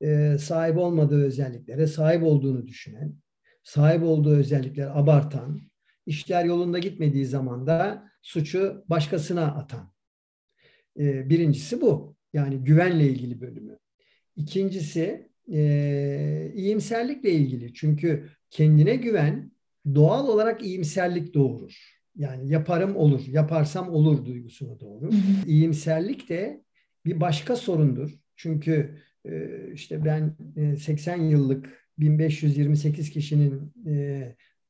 [0.03, 3.15] Ee, sahip olmadığı özelliklere sahip olduğunu düşünen,
[3.63, 5.61] sahip olduğu özellikleri abartan,
[6.09, 9.93] işler yolunda gitmediği zaman da suçu başkasına atan.
[10.99, 12.17] Ee, birincisi bu.
[12.33, 13.79] Yani güvenle ilgili bölümü.
[14.37, 17.75] İkincisi e, iyimserlikle ilgili.
[17.75, 19.53] Çünkü kendine güven
[19.95, 21.99] doğal olarak iyimserlik doğurur.
[22.17, 25.11] Yani yaparım olur, yaparsam olur duygusuna doğru.
[25.47, 26.63] İyimserlik de
[27.07, 28.11] bir başka sorundur.
[28.37, 30.37] Çünkü e, işte ben
[30.77, 33.73] 80 e, yıllık 1528 kişinin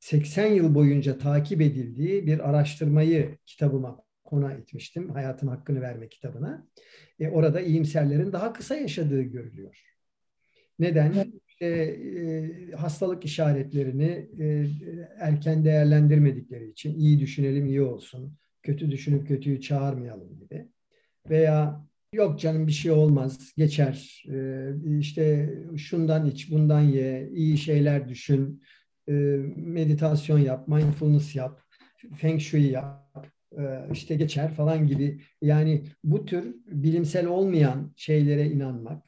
[0.01, 5.11] 80 yıl boyunca takip edildiği bir araştırmayı kitabıma konu etmiştim.
[5.11, 6.67] Hayatın Hakkını Verme kitabına.
[7.21, 9.85] E, orada iyimserlerin daha kısa yaşadığı görülüyor.
[10.79, 11.15] Neden?
[11.49, 14.67] İşte, e, hastalık işaretlerini e,
[15.19, 20.69] erken değerlendirmedikleri için iyi düşünelim iyi olsun, kötü düşünüp kötüyü çağırmayalım gibi.
[21.31, 28.09] Veya yok canım bir şey olmaz, geçer, e, işte şundan iç, bundan ye, iyi şeyler
[28.09, 28.63] düşün,
[29.09, 29.13] e,
[29.57, 31.61] meditasyon yap, mindfulness yap,
[32.17, 33.27] feng shui yap,
[33.59, 35.21] e, işte geçer falan gibi.
[35.43, 39.03] Yani bu tür bilimsel olmayan şeylere inanmak,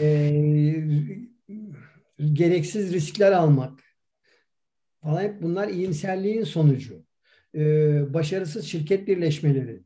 [0.00, 0.84] e,
[2.32, 3.80] gereksiz riskler almak
[5.02, 7.04] falan hep bunlar iyimserliğin sonucu.
[8.14, 9.82] Başarısız şirket birleşmeleri,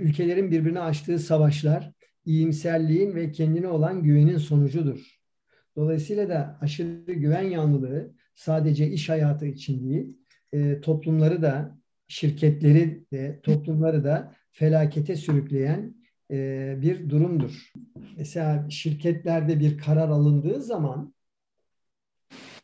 [0.00, 1.92] ülkelerin birbirine açtığı savaşlar,
[2.24, 5.15] iyimserliğin ve kendine olan güvenin sonucudur.
[5.76, 10.18] Dolayısıyla da aşırı güven yanlılığı sadece iş hayatı için değil,
[10.52, 15.94] e, toplumları da, şirketleri de, toplumları da felakete sürükleyen
[16.30, 17.72] e, bir durumdur.
[18.16, 21.14] Mesela şirketlerde bir karar alındığı zaman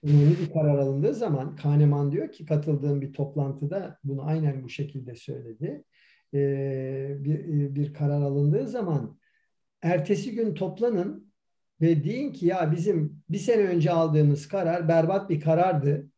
[0.04, 5.14] önemli bir karar alındığı zaman Kahneman diyor ki katıldığım bir toplantıda bunu aynen bu şekilde
[5.14, 5.84] söyledi.
[6.34, 9.18] Ee, bir, bir karar alındığı zaman
[9.82, 11.21] ertesi gün toplanın
[11.82, 16.08] ve deyin ki ya bizim bir sene önce aldığımız karar berbat bir karardı.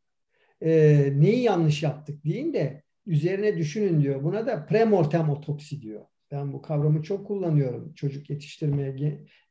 [0.62, 4.23] Ee, neyi yanlış yaptık deyin de üzerine düşünün diyor.
[4.23, 6.07] Buna da premortem otopsi diyor.
[6.31, 8.97] Ben bu kavramı çok kullanıyorum çocuk yetiştirme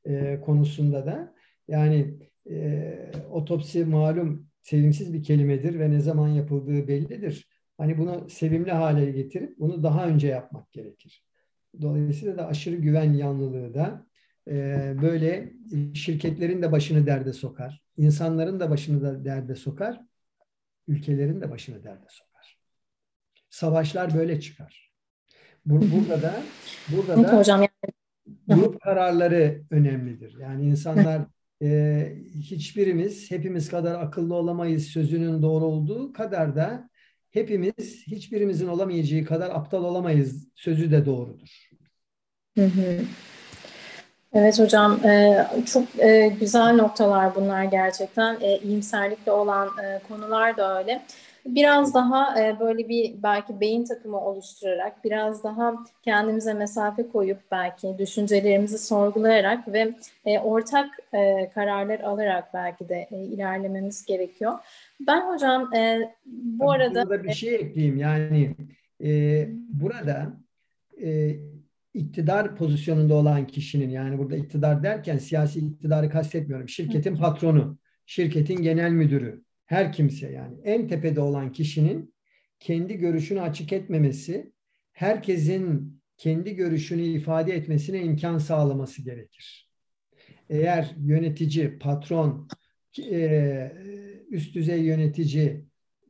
[0.05, 1.35] e, konusunda da.
[1.67, 2.13] Yani
[2.49, 7.47] e, otopsi malum sevimsiz bir kelimedir ve ne zaman yapıldığı bellidir.
[7.77, 11.25] Hani bunu sevimli hale getirip bunu daha önce yapmak gerekir.
[11.81, 14.05] Dolayısıyla da aşırı güven yanlılığı da
[14.47, 15.53] e, böyle
[15.93, 17.81] şirketlerin de başını derde sokar.
[17.97, 20.01] insanların da başını da derde sokar.
[20.87, 22.57] Ülkelerin de başını derde sokar.
[23.49, 24.93] Savaşlar böyle çıkar.
[25.65, 26.33] Burada da
[26.91, 27.67] burada da hocam
[28.47, 30.37] grup kararları önemlidir.
[30.39, 31.21] Yani insanlar
[31.61, 36.89] e, hiçbirimiz hepimiz kadar akıllı olamayız sözünün doğru olduğu kadar da
[37.31, 41.69] hepimiz hiçbirimizin olamayacağı kadar aptal olamayız sözü de doğrudur.
[42.57, 42.99] Hı hı.
[44.33, 48.37] Evet hocam e, çok e, güzel noktalar bunlar gerçekten.
[48.41, 49.69] E, iyimserlikle olan
[50.07, 51.01] konular da öyle.
[51.45, 55.73] Biraz daha böyle bir belki beyin takımı oluşturarak, biraz daha
[56.03, 59.93] kendimize mesafe koyup belki düşüncelerimizi sorgulayarak ve
[60.43, 60.89] ortak
[61.53, 64.53] kararlar alarak belki de ilerlememiz gerekiyor.
[65.07, 65.71] Ben hocam
[66.25, 67.05] bu arada...
[67.05, 67.97] Burada bir şey ekleyeyim.
[67.97, 68.55] Yani
[69.03, 69.09] e,
[69.69, 70.27] burada
[71.03, 71.35] e,
[71.93, 76.69] iktidar pozisyonunda olan kişinin yani burada iktidar derken siyasi iktidarı kastetmiyorum.
[76.69, 82.13] Şirketin patronu, şirketin genel müdürü, her kimse yani en tepede olan kişinin
[82.59, 84.51] kendi görüşünü açık etmemesi,
[84.91, 89.69] herkesin kendi görüşünü ifade etmesine imkan sağlaması gerekir.
[90.49, 92.47] Eğer yönetici, patron,
[93.11, 93.71] e,
[94.29, 95.65] üst düzey yönetici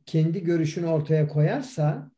[0.06, 2.10] kendi görüşünü ortaya koyarsa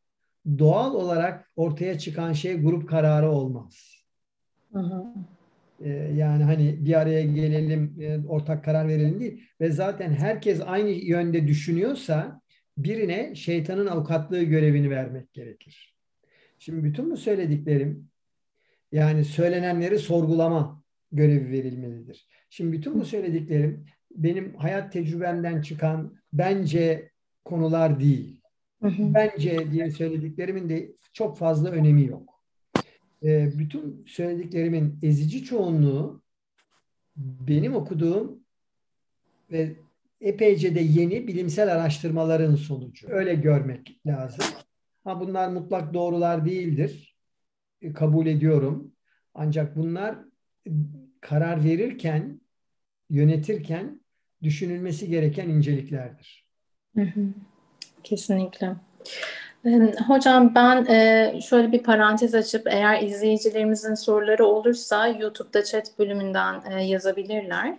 [0.59, 4.05] doğal olarak ortaya çıkan şey grup kararı olmaz.
[4.73, 5.05] Hı hı.
[5.85, 9.43] Ee, yani hani bir araya gelelim, e, ortak karar verelim değil.
[9.61, 12.41] Ve zaten herkes aynı yönde düşünüyorsa
[12.79, 15.97] birine şeytanın avukatlığı görevini vermek gerekir.
[16.59, 18.09] Şimdi bütün bu söylediklerim
[18.93, 20.83] yani söylenenleri sorgulama
[21.13, 22.29] görevi verilmelidir.
[22.51, 27.11] Şimdi bütün bu söylediklerim benim hayat tecrübemden çıkan bence
[27.45, 28.36] konular değil.
[29.15, 32.37] Bence diye söylediklerimin de çok fazla önemi yok
[33.23, 36.23] e, bütün söylediklerimin ezici çoğunluğu
[37.17, 38.41] benim okuduğum
[39.51, 39.77] ve
[40.21, 43.09] epeyce de yeni bilimsel araştırmaların sonucu.
[43.11, 44.45] Öyle görmek lazım.
[45.05, 47.17] Ha bunlar mutlak doğrular değildir.
[47.83, 48.93] E, kabul ediyorum.
[49.35, 50.19] Ancak bunlar
[51.21, 52.41] karar verirken,
[53.11, 54.01] yönetirken
[54.43, 56.47] düşünülmesi gereken inceliklerdir.
[58.07, 58.75] Kesinlikle.
[60.07, 60.85] Hocam ben
[61.41, 67.79] şöyle bir parantez açıp eğer izleyicilerimizin soruları olursa YouTube'da chat bölümünden yazabilirler.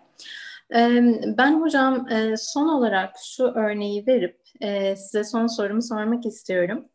[1.38, 2.08] Ben hocam
[2.38, 4.40] son olarak şu örneği verip
[4.98, 6.86] size son sorumu sormak istiyorum.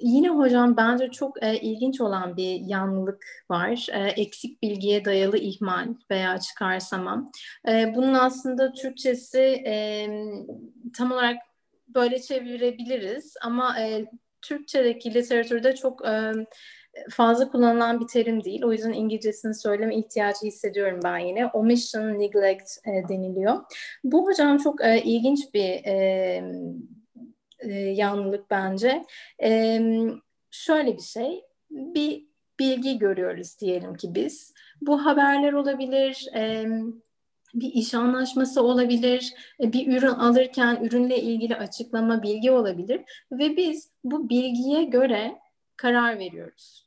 [0.00, 3.86] yine hocam bence çok ilginç olan bir yanlılık var.
[4.16, 7.30] eksik bilgiye dayalı ihmal veya çıkarsama.
[7.66, 9.64] bunun aslında Türkçesi
[10.96, 11.36] tam olarak
[11.94, 14.04] böyle çevirebiliriz ama e,
[14.42, 16.32] Türkçedeki literatürde çok e,
[17.10, 18.62] fazla kullanılan bir terim değil.
[18.64, 21.46] O yüzden İngilizcesini söyleme ihtiyacı hissediyorum ben yine.
[21.46, 23.56] Omission, neglect e, deniliyor.
[24.04, 26.44] Bu hocam çok e, ilginç bir e,
[27.58, 29.04] e, yanlılık bence.
[29.42, 29.80] E,
[30.50, 32.26] şöyle bir şey, bir
[32.58, 34.54] bilgi görüyoruz diyelim ki biz.
[34.80, 36.66] Bu haberler olabilir, e,
[37.54, 43.00] bir iş anlaşması olabilir, e, bir ürün alırken ürünle ilgili açıklama, bilgi olabilir
[43.32, 45.38] ve biz bu bilgiye göre
[45.76, 46.86] karar veriyoruz.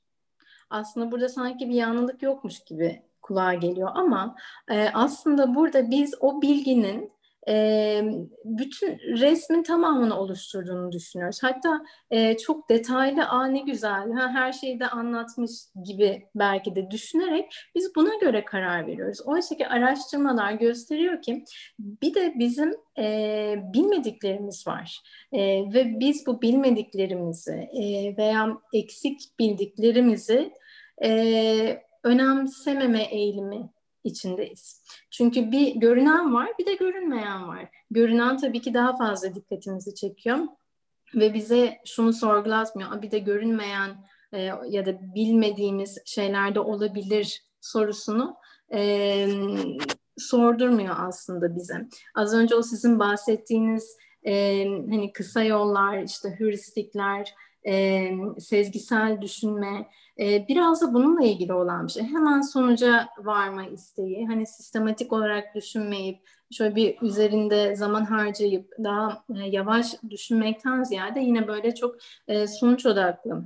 [0.70, 4.36] Aslında burada sanki bir yanlılık yokmuş gibi kulağa geliyor ama
[4.70, 7.12] e, aslında burada biz o bilginin
[7.48, 8.02] e,
[8.46, 11.44] bütün resmin tamamını oluşturduğunu düşünüyoruz.
[11.44, 11.82] Hatta
[12.12, 15.52] e, çok detaylı, aa ne güzel, ha, her şeyi de anlatmış
[15.86, 19.22] gibi belki de düşünerek biz buna göre karar veriyoruz.
[19.26, 21.44] Oysa ki araştırmalar gösteriyor ki
[21.80, 25.40] bir de bizim e, bilmediklerimiz var e,
[25.74, 30.54] ve biz bu bilmediklerimizi e, veya eksik bildiklerimizi
[31.04, 33.70] e, önemsememe eğilimi
[34.04, 34.84] içindeyiz.
[35.12, 37.70] Çünkü bir görünen var, bir de görünmeyen var.
[37.92, 40.38] Görünen tabii ki daha fazla dikkatimizi çekiyor
[41.16, 43.02] ve bize şunu sorgulatmıyor.
[43.02, 43.90] Bir de görünmeyen
[44.34, 48.36] e, ya da bilmediğimiz şeyler de olabilir sorusunu
[48.74, 49.28] e,
[50.18, 51.88] sordurmuyor aslında bize.
[52.16, 57.34] Az önce o sizin bahsettiğiniz e, hani kısa yollar, işte hüristikler,
[57.68, 59.88] e, sezgisel düşünme,
[60.20, 62.04] e, biraz da bununla ilgili olan bir şey.
[62.04, 66.20] Hemen sonuca varma isteği, hani sistematik olarak düşünmeyip,
[66.52, 71.96] şöyle bir üzerinde zaman harcayıp daha e, yavaş düşünmekten ziyade yine böyle çok
[72.28, 73.44] e, sonuç odaklı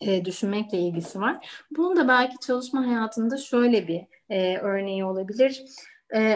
[0.00, 1.64] e, düşünmekle ilgisi var.
[1.70, 4.06] Bunun da belki çalışma hayatında şöyle bir
[4.60, 5.64] örneği olabilir.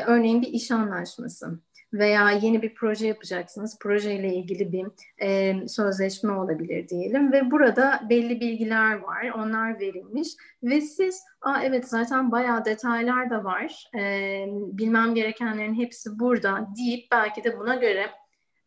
[0.06, 1.60] Örneğin bir iş anlaşması
[1.92, 3.78] veya yeni bir proje yapacaksınız.
[3.78, 4.86] Projeyle ilgili bir
[5.22, 9.30] e, sözleşme olabilir diyelim ve burada belli bilgiler var.
[9.30, 10.28] Onlar verilmiş
[10.62, 13.90] ve siz Aa, evet zaten bayağı detaylar da var.
[13.94, 18.10] E, bilmem gerekenlerin hepsi burada deyip belki de buna göre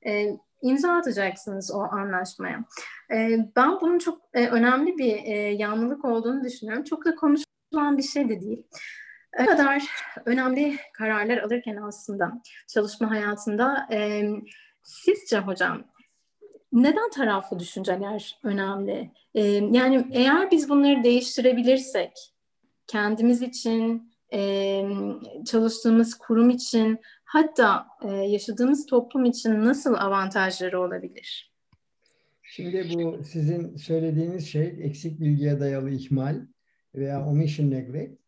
[0.07, 0.27] e,
[0.61, 2.65] imza atacaksınız o anlaşmaya.
[3.11, 6.83] E, ben bunun çok e, önemli bir e, yanlılık olduğunu düşünüyorum.
[6.83, 8.63] Çok da konuşulan bir şey de değil.
[9.39, 9.83] Ne kadar
[10.25, 14.23] önemli kararlar alırken aslında çalışma hayatında e,
[14.83, 15.83] sizce hocam
[16.73, 19.11] neden taraflı düşünceler önemli?
[19.35, 22.11] E, yani eğer biz bunları değiştirebilirsek
[22.87, 24.83] kendimiz için, e,
[25.45, 31.53] çalıştığımız kurum için hatta e, yaşadığımız toplum için nasıl avantajları olabilir?
[32.43, 36.41] Şimdi bu sizin söylediğiniz şey eksik bilgiye dayalı ihmal
[36.95, 38.19] veya omission neglect.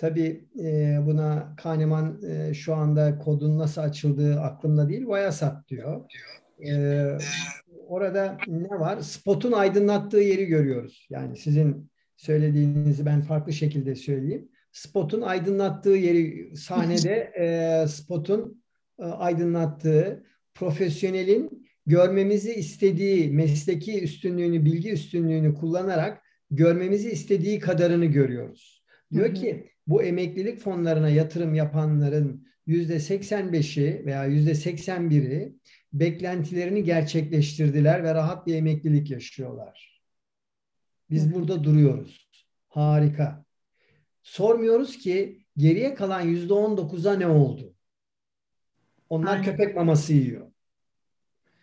[0.00, 6.10] Tabii e, buna Kahneman e, şu anda kodun nasıl açıldığı aklımda değil, Viasat diyor.
[6.66, 7.04] E,
[7.86, 9.00] orada ne var?
[9.00, 11.06] Spot'un aydınlattığı yeri görüyoruz.
[11.10, 14.48] Yani sizin söylediğinizi ben farklı şekilde söyleyeyim.
[14.72, 18.62] Spot'un aydınlattığı yeri sahnede e, Spot'un
[18.98, 20.24] e, aydınlattığı
[20.54, 28.79] profesyonelin görmemizi istediği mesleki üstünlüğünü, bilgi üstünlüğünü kullanarak görmemizi istediği kadarını görüyoruz.
[29.12, 35.56] Diyor ki bu emeklilik fonlarına yatırım yapanların yüzde 85'i veya yüzde 81'i
[35.92, 40.02] beklentilerini gerçekleştirdiler ve rahat bir emeklilik yaşıyorlar.
[41.10, 42.30] Biz burada duruyoruz.
[42.68, 43.44] Harika.
[44.22, 47.74] Sormuyoruz ki geriye kalan yüzde 19'a ne oldu?
[49.08, 49.44] Onlar Aynen.
[49.44, 50.46] köpek maması yiyor.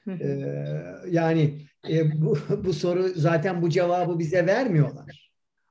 [0.08, 0.66] ee,
[1.10, 5.27] yani e, bu, bu soru zaten bu cevabı bize vermiyorlar.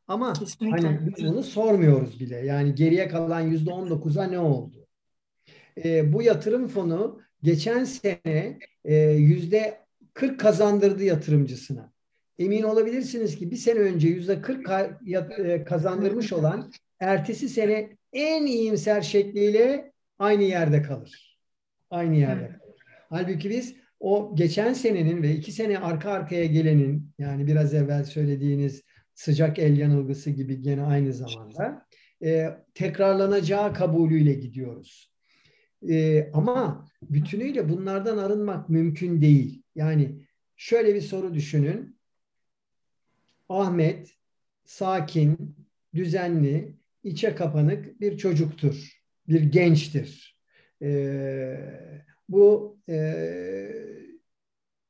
[0.08, 0.88] Ama Kesinlikle.
[0.88, 2.36] hani biz bunu sormuyoruz bile.
[2.36, 4.86] Yani geriye kalan yüzde on dokuza ne oldu?
[5.84, 9.80] E, bu yatırım fonu geçen sene e, yüzde
[10.14, 11.92] kırk kazandırdı yatırımcısına.
[12.38, 14.70] Emin olabilirsiniz ki bir sene önce yüzde kırk
[15.38, 21.38] e, kazandırmış olan ertesi sene en iyimser şekliyle aynı yerde kalır.
[21.90, 22.76] Aynı yerde kalır.
[23.08, 28.82] Halbuki biz o geçen senenin ve iki sene arka arkaya gelenin yani biraz evvel söylediğiniz
[29.16, 31.86] sıcak el yanılgısı gibi gene aynı zamanda
[32.22, 35.12] e, tekrarlanacağı kabulüyle gidiyoruz.
[35.88, 39.62] E, ama bütünüyle bunlardan arınmak mümkün değil.
[39.74, 41.96] Yani şöyle bir soru düşünün.
[43.48, 44.14] Ahmet
[44.64, 45.56] sakin,
[45.94, 50.38] düzenli, içe kapanık bir çocuktur, bir gençtir.
[50.82, 50.90] E,
[52.28, 53.68] bu e,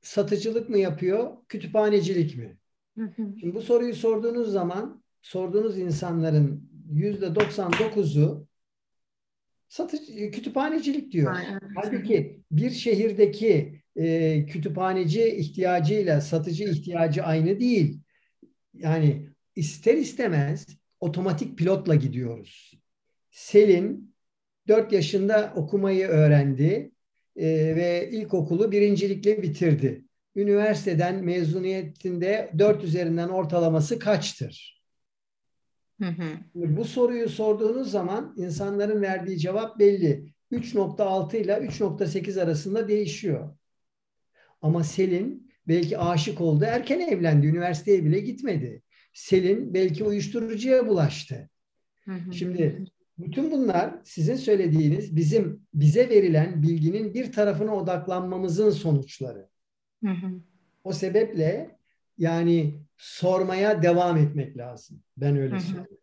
[0.01, 2.59] satıcılık mı yapıyor, kütüphanecilik mi?
[3.17, 8.47] Şimdi bu soruyu sorduğunuz zaman sorduğunuz insanların yüzde 99'u
[9.69, 11.35] satıcı kütüphanecilik diyor.
[11.35, 11.61] Aynen.
[11.75, 18.01] Halbuki bir şehirdeki e, kütüphaneci ihtiyacıyla satıcı ihtiyacı aynı değil.
[18.75, 20.67] Yani ister istemez
[21.01, 22.81] otomatik pilotla gidiyoruz.
[23.31, 24.15] Selin
[24.69, 26.91] 4 yaşında okumayı öğrendi
[27.37, 30.06] e, ve ilkokulu birincilikle bitirdi
[30.37, 34.83] üniversiteden mezuniyetinde 4 üzerinden ortalaması kaçtır?
[36.01, 36.25] Hı hı.
[36.55, 40.33] Bu soruyu sorduğunuz zaman insanların verdiği cevap belli.
[40.53, 43.57] 3.6 ile 3.8 arasında değişiyor.
[44.63, 48.83] Ama Selin belki aşık oldu, erken evlendi, üniversiteye bile gitmedi.
[49.13, 51.51] Selin belki uyuşturucuya bulaştı.
[52.05, 52.33] Hı hı.
[52.33, 52.85] Şimdi
[53.19, 59.49] bütün bunlar sizin söylediğiniz bizim bize verilen bilginin bir tarafına odaklanmamızın sonuçları.
[60.05, 60.41] Hı hı.
[60.85, 61.79] O sebeple
[62.19, 65.03] yani sormaya devam etmek lazım.
[65.17, 65.99] Ben öyle söylüyorum.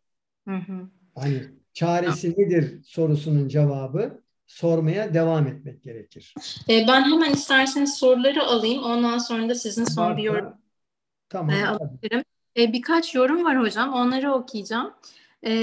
[0.47, 0.89] Hı hı.
[1.15, 6.33] Hani çaresi nedir sorusunun cevabı sormaya devam etmek gerekir.
[6.69, 8.83] E, ben hemen isterseniz soruları alayım.
[8.83, 10.53] Ondan sonra da sizin son bir yorum
[11.29, 12.23] tamam, e, alabilirim.
[12.57, 13.93] E, birkaç yorum var hocam.
[13.93, 14.93] Onları okuyacağım.
[15.45, 15.53] E,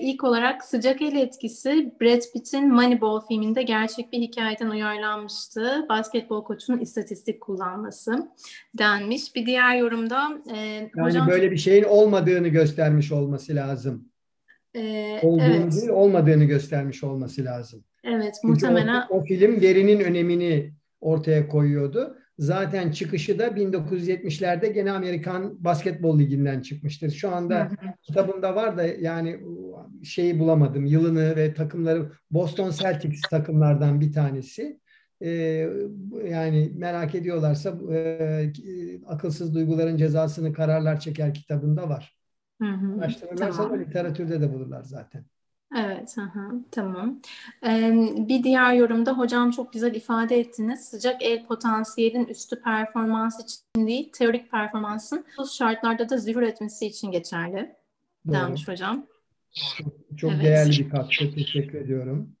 [0.00, 5.86] ilk olarak Sıcak El etkisi Brad Pitt'in Moneyball filminde gerçek bir hikayeden uyarlanmıştı.
[5.88, 8.28] Basketbol koçunun istatistik kullanması
[8.78, 9.34] denmiş.
[9.34, 11.28] Bir diğer yorumda e, yani hocam...
[11.28, 14.08] böyle bir şeyin olmadığını göstermiş olması lazım.
[14.74, 15.72] E, Olduğunu evet.
[15.72, 17.84] değil, olmadığını göstermiş olması lazım.
[18.04, 19.06] Evet, Çünkü muhtemelen.
[19.10, 22.16] O, o film verinin önemini ortaya koyuyordu.
[22.38, 27.10] Zaten çıkışı da 1970'lerde gene Amerikan Basketbol Ligi'nden çıkmıştır.
[27.10, 27.70] Şu anda
[28.02, 29.40] kitabımda var da yani
[30.04, 30.86] şeyi bulamadım.
[30.86, 34.80] Yılını ve takımları Boston Celtics takımlardan bir tanesi.
[35.20, 35.68] Ee,
[36.24, 38.52] yani merak ediyorlarsa e,
[39.06, 42.16] akılsız duyguların cezasını kararlar çeker kitabında var.
[42.62, 43.80] Hı hı, Araştırırlarsa tamam.
[43.80, 45.24] literatürde de bulurlar zaten.
[45.74, 47.20] Evet, aha, tamam.
[47.66, 50.80] Ee, bir diğer yorumda hocam çok güzel ifade ettiniz.
[50.80, 57.10] Sıcak el potansiyelin üstü performans için değil, teorik performansın bu şartlarda da zuhur etmesi için
[57.10, 57.76] geçerli
[58.26, 58.34] Doğru.
[58.34, 59.06] denmiş hocam.
[60.16, 60.44] Çok evet.
[60.44, 61.34] değerli bir katkı.
[61.34, 62.36] Teşekkür ediyorum.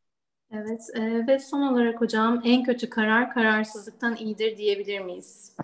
[0.52, 5.56] Evet e, ve son olarak hocam en kötü karar kararsızlıktan iyidir diyebilir miyiz?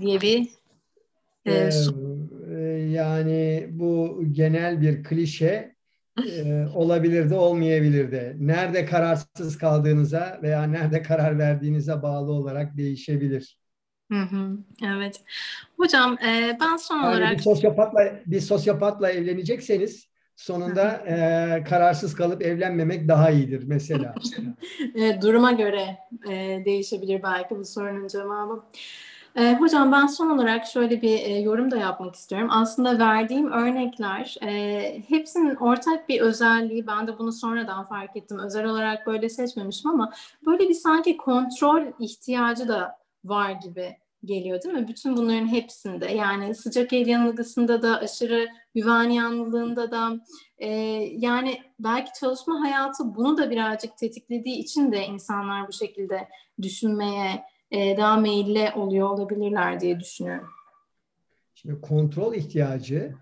[0.00, 0.48] Diye bir
[1.46, 1.70] e,
[2.50, 2.58] ee,
[2.90, 5.74] yani bu genel bir klişe
[6.18, 8.36] e, olabilir de olmayabilir de.
[8.38, 13.58] Nerede kararsız kaldığınıza veya nerede karar verdiğinize bağlı olarak değişebilir.
[14.12, 15.20] Hı hı, evet.
[15.76, 17.32] Hocam e, ben son yani olarak...
[17.32, 24.14] Bir sosyopatla, bir sosyopatla evlenecekseniz sonunda e, kararsız kalıp evlenmemek daha iyidir mesela.
[24.94, 25.98] e, duruma göre
[26.30, 28.62] e, değişebilir belki bu sorunun cevabı.
[29.36, 32.48] E, hocam ben son olarak şöyle bir e, yorum da yapmak istiyorum.
[32.50, 36.86] Aslında verdiğim örnekler e, hepsinin ortak bir özelliği.
[36.86, 38.38] Ben de bunu sonradan fark ettim.
[38.38, 40.12] Özel olarak böyle seçmemişim ama
[40.46, 44.88] böyle bir sanki kontrol ihtiyacı da var gibi geliyor değil mi?
[44.88, 50.20] Bütün bunların hepsinde yani sıcak el yanılgısında da aşırı güven yanıldığında da
[50.58, 50.68] e,
[51.16, 56.28] yani belki çalışma hayatı bunu da birazcık tetiklediği için de insanlar bu şekilde
[56.62, 60.48] düşünmeye e, daha meyilli oluyor olabilirler diye düşünüyorum.
[61.54, 63.14] Şimdi kontrol ihtiyacı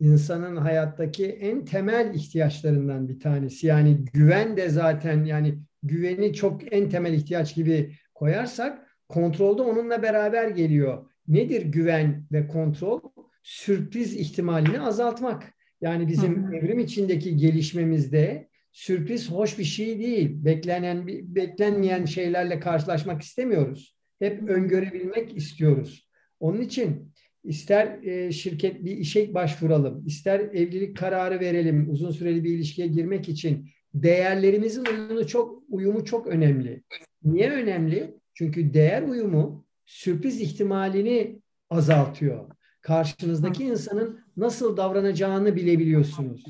[0.00, 3.66] insanın hayattaki en temel ihtiyaçlarından bir tanesi.
[3.66, 10.48] Yani güven de zaten yani güveni çok en temel ihtiyaç gibi koyarsak kontrolde onunla beraber
[10.48, 11.10] geliyor.
[11.28, 13.00] Nedir güven ve kontrol?
[13.42, 15.54] Sürpriz ihtimalini azaltmak.
[15.80, 16.56] Yani bizim hı hı.
[16.56, 20.44] evrim içindeki gelişmemizde sürpriz hoş bir şey değil.
[20.44, 26.08] Beklenen beklenmeyen şeylerle karşılaşmak istemiyoruz hep öngörebilmek istiyoruz.
[26.40, 27.12] Onun için
[27.44, 33.28] ister e, şirket bir işe başvuralım, ister evlilik kararı verelim, uzun süreli bir ilişkiye girmek
[33.28, 36.82] için değerlerimizin uyumu çok uyumu çok önemli.
[37.24, 38.14] Niye önemli?
[38.34, 41.40] Çünkü değer uyumu sürpriz ihtimalini
[41.70, 42.50] azaltıyor.
[42.80, 46.44] Karşınızdaki insanın nasıl davranacağını bilebiliyorsunuz.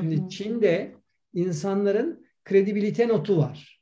[0.00, 0.92] Şimdi Çin'de
[1.34, 3.75] insanların kredibilite notu var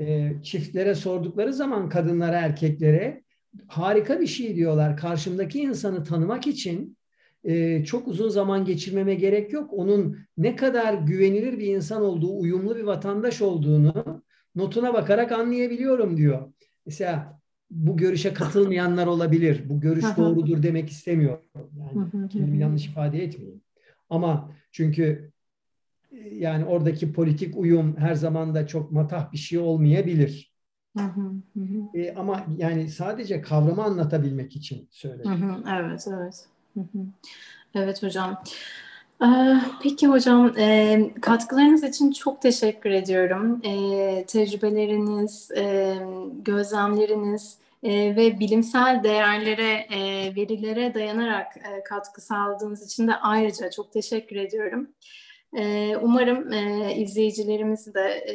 [0.00, 3.22] e, çiftlere sordukları zaman kadınlara erkeklere
[3.66, 4.96] harika bir şey diyorlar.
[4.96, 6.96] Karşımdaki insanı tanımak için
[7.44, 9.70] e, çok uzun zaman geçirmeme gerek yok.
[9.72, 14.22] Onun ne kadar güvenilir bir insan olduğu, uyumlu bir vatandaş olduğunu
[14.54, 16.52] notuna bakarak anlayabiliyorum diyor.
[16.86, 17.40] Mesela
[17.70, 19.62] bu görüşe katılmayanlar olabilir.
[19.68, 21.44] Bu görüş doğrudur demek istemiyorum.
[21.54, 23.60] Yani kendimi yanlış ifade etmeyeyim.
[24.10, 25.30] Ama çünkü
[26.32, 30.52] yani oradaki politik uyum her zaman da çok matah bir şey olmayabilir.
[30.96, 31.20] Hı hı,
[31.56, 31.98] hı.
[31.98, 35.30] E, ama yani sadece kavramı anlatabilmek için söyledim.
[35.30, 36.46] Hı hı, evet, evet.
[36.74, 37.04] Hı hı.
[37.74, 38.42] Evet hocam.
[39.22, 43.60] Ee, peki hocam, e, katkılarınız için çok teşekkür ediyorum.
[43.64, 45.96] E, tecrübeleriniz, e,
[46.44, 49.86] gözlemleriniz ve bilimsel değerlere,
[50.36, 51.46] verilere dayanarak
[51.84, 54.88] katkı sağladığınız için de ayrıca çok teşekkür ediyorum.
[55.58, 58.34] E, umarım e, izleyicilerimiz de e,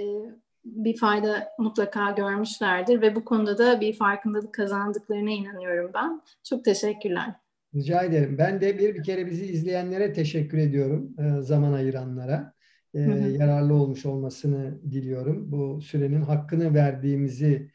[0.65, 6.21] bir fayda mutlaka görmüşlerdir ve bu konuda da bir farkındalık kazandıklarına inanıyorum ben.
[6.43, 7.33] Çok teşekkürler.
[7.75, 8.35] Rica ederim.
[8.37, 11.15] Ben de bir bir kere bizi izleyenlere teşekkür ediyorum.
[11.41, 12.53] Zaman ayıranlara.
[12.93, 12.99] E,
[13.39, 15.51] yararlı olmuş olmasını diliyorum.
[15.51, 17.71] Bu sürenin hakkını verdiğimizi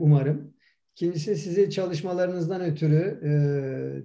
[0.00, 0.54] umarım.
[0.92, 3.20] İkincisi sizi çalışmalarınızdan ötürü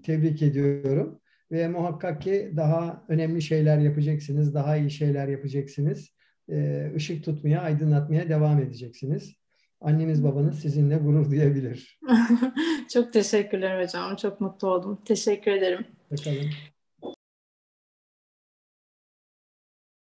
[0.04, 1.19] tebrik ediyorum
[1.52, 6.10] ve muhakkak ki daha önemli şeyler yapacaksınız, daha iyi şeyler yapacaksınız.
[6.50, 9.36] Ee, ışık tutmaya, aydınlatmaya devam edeceksiniz.
[9.82, 12.00] Anneniz babanız sizinle gurur duyabilir.
[12.94, 14.16] çok teşekkürler hocam.
[14.16, 15.02] Çok mutlu oldum.
[15.06, 15.86] Teşekkür ederim.
[16.12, 16.50] Bakalım.